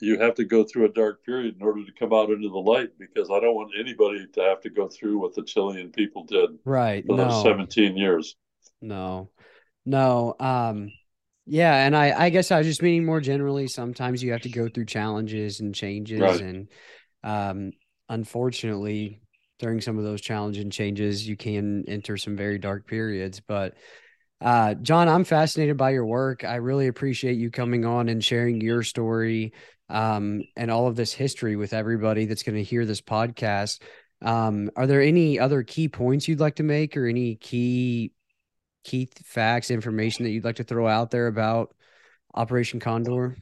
[0.04, 2.58] you have to go through a dark period in order to come out into the
[2.58, 6.24] light because I don't want anybody to have to go through what the Chilean people
[6.24, 7.28] did right for no.
[7.28, 8.36] those 17 years.
[8.80, 9.30] No.
[9.84, 10.34] No.
[10.38, 10.90] Um
[11.46, 14.50] yeah, and I I guess I was just meaning more generally sometimes you have to
[14.50, 16.40] go through challenges and changes right.
[16.40, 16.68] and
[17.22, 17.72] um
[18.08, 19.20] unfortunately
[19.58, 23.74] during some of those challenging changes you can enter some very dark periods but
[24.40, 26.44] uh, John, I'm fascinated by your work.
[26.44, 29.54] I really appreciate you coming on and sharing your story
[29.88, 33.80] um, and all of this history with everybody that's going to hear this podcast.
[34.22, 38.12] Um, are there any other key points you'd like to make, or any key
[38.84, 41.74] key facts, information that you'd like to throw out there about
[42.34, 43.36] Operation Condor?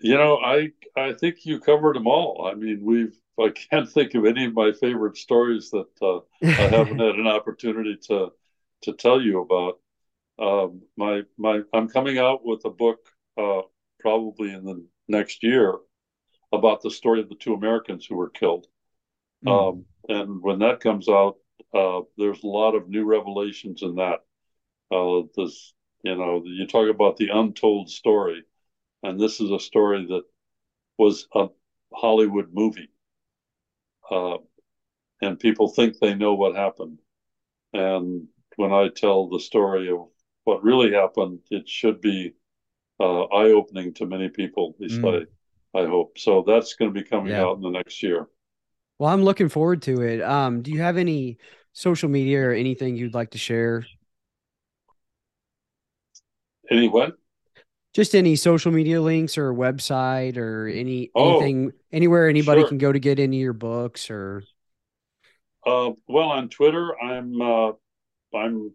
[0.00, 2.48] You know, I I think you covered them all.
[2.50, 6.68] I mean, we've I can't think of any of my favorite stories that uh, I
[6.68, 8.32] haven't had an opportunity to
[8.82, 9.78] to tell you about.
[10.38, 12.98] Um, my my I'm coming out with a book
[13.38, 13.62] uh,
[14.00, 15.74] probably in the next year
[16.52, 18.66] about the story of the two Americans who were killed.
[19.44, 19.68] Mm.
[19.68, 21.36] Um, and when that comes out,
[21.74, 24.20] uh, there's a lot of new revelations in that.
[24.90, 25.72] Uh, this,
[26.02, 28.44] you know, you talk about the untold story,
[29.02, 30.22] and this is a story that
[30.96, 31.48] was a
[31.92, 32.90] Hollywood movie.
[34.10, 34.38] Uh,
[35.20, 37.00] and people think they know what happened.
[37.72, 40.06] And when I tell the story of
[40.44, 42.34] what really happened, it should be
[43.00, 44.74] uh, eye opening to many people.
[44.74, 45.26] At least mm.
[45.74, 46.18] I, I hope.
[46.18, 47.42] So that's going to be coming yeah.
[47.42, 48.26] out in the next year.
[48.98, 50.22] Well, I'm looking forward to it.
[50.22, 51.38] Um, do you have any
[51.72, 53.84] social media or anything you'd like to share?
[56.70, 57.16] Any what?
[57.94, 62.68] Just any social media links or website or any oh, anything anywhere anybody sure.
[62.68, 64.42] can go to get any of your books or.
[65.66, 67.72] Uh, well, on Twitter, I'm uh,
[68.34, 68.72] I'm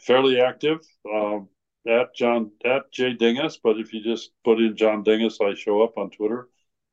[0.00, 0.78] fairly active.
[1.12, 1.48] Um,
[1.86, 5.82] at John at J Dinges, but if you just put in John Dinges, I show
[5.82, 6.48] up on Twitter.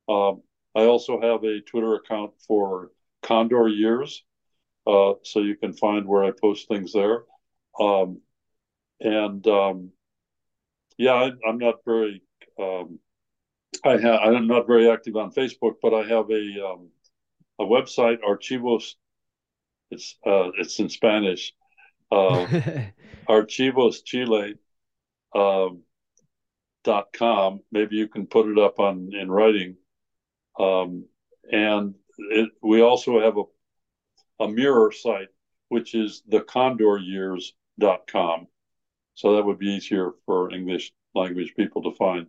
[0.07, 0.41] Um,
[0.75, 2.91] I also have a Twitter account for
[3.21, 4.23] Condor Years,
[4.87, 7.23] uh, so you can find where I post things there.
[7.79, 8.21] Um,
[8.99, 9.91] and um,
[10.97, 12.23] yeah, I, am not very.
[12.59, 12.99] Um,
[13.85, 14.19] I have.
[14.21, 16.89] I'm not very active on Facebook, but I have a um,
[17.59, 18.95] a website, Archivos.
[19.91, 21.53] It's uh, it's in Spanish.
[22.11, 22.47] Uh,
[23.29, 24.55] Archivos Chile
[25.35, 25.83] um,
[26.83, 27.61] dot com.
[27.71, 29.75] Maybe you can put it up on in writing.
[30.59, 31.05] Um,
[31.51, 35.29] and it, we also have a, a mirror site,
[35.69, 36.43] which is the
[37.79, 38.47] dot com.
[39.15, 42.27] So that would be easier for English language people to find.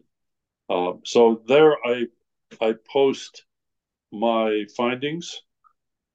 [0.69, 2.07] Uh, so there I
[2.61, 3.45] I post
[4.13, 5.43] my findings.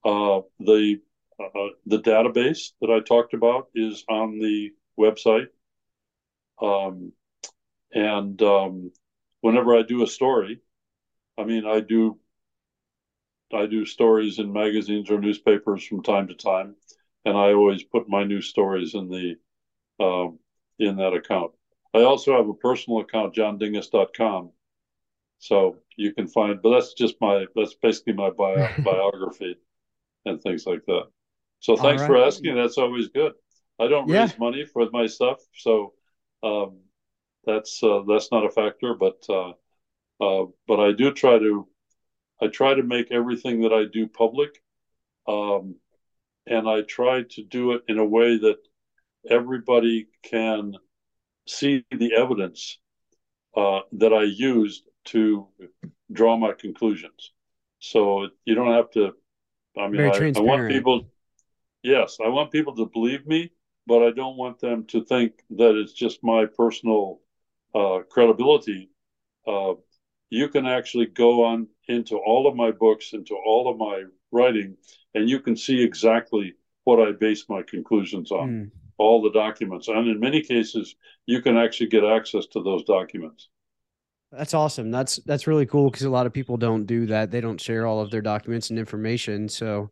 [0.03, 0.99] Uh, the
[1.39, 5.47] uh, the database that I talked about is on the website.
[6.61, 7.11] Um,
[7.91, 8.91] and um,
[9.41, 10.61] whenever I do a story,
[11.37, 12.19] I mean, I do
[13.53, 16.75] I do stories in magazines or newspapers from time to time,
[17.23, 19.35] and I always put my new stories in the
[20.03, 20.39] um,
[20.79, 21.51] in that account.
[21.93, 24.51] I also have a personal account, johndinges.com.
[25.39, 29.55] So you can find, but that's just my that's basically my bio, biography
[30.25, 31.03] and things like that.
[31.59, 32.07] So thanks right.
[32.07, 32.55] for asking.
[32.55, 33.33] That's always good.
[33.79, 34.21] I don't yeah.
[34.21, 35.93] raise money for my stuff, so
[36.45, 36.77] um,
[37.45, 38.93] that's uh, that's not a factor.
[38.93, 39.53] But uh,
[40.21, 41.67] uh, but I do try to
[42.41, 44.61] I try to make everything that I do public,
[45.27, 45.75] um,
[46.47, 48.57] and I try to do it in a way that
[49.29, 50.73] everybody can
[51.47, 52.79] see the evidence
[53.55, 55.47] uh, that I used to
[56.11, 57.31] draw my conclusions.
[57.79, 59.13] So you don't have to.
[59.77, 61.07] I mean, I, I want people.
[61.83, 63.51] Yes, I want people to believe me
[63.87, 67.21] but I don't want them to think that it's just my personal
[67.73, 68.89] uh, credibility.
[69.47, 69.73] Uh,
[70.29, 74.75] you can actually go on into all of my books, into all of my writing,
[75.13, 78.71] and you can see exactly what I base my conclusions on, mm.
[78.97, 79.87] all the documents.
[79.87, 80.95] And in many cases,
[81.25, 83.49] you can actually get access to those documents.
[84.31, 84.91] That's awesome.
[84.91, 87.31] That's that's really cool because a lot of people don't do that.
[87.31, 89.47] They don't share all of their documents and information.
[89.47, 89.91] So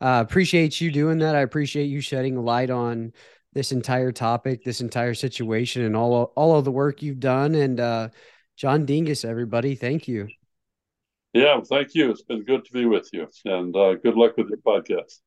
[0.00, 1.34] uh, appreciate you doing that.
[1.34, 3.12] I appreciate you shedding light on
[3.52, 7.54] this entire topic, this entire situation, and all all of the work you've done.
[7.54, 8.08] And uh,
[8.56, 10.28] John Dinges, everybody, thank you.
[11.32, 12.10] Yeah, thank you.
[12.10, 15.20] It's been good to be with you, and uh, good luck with your podcast.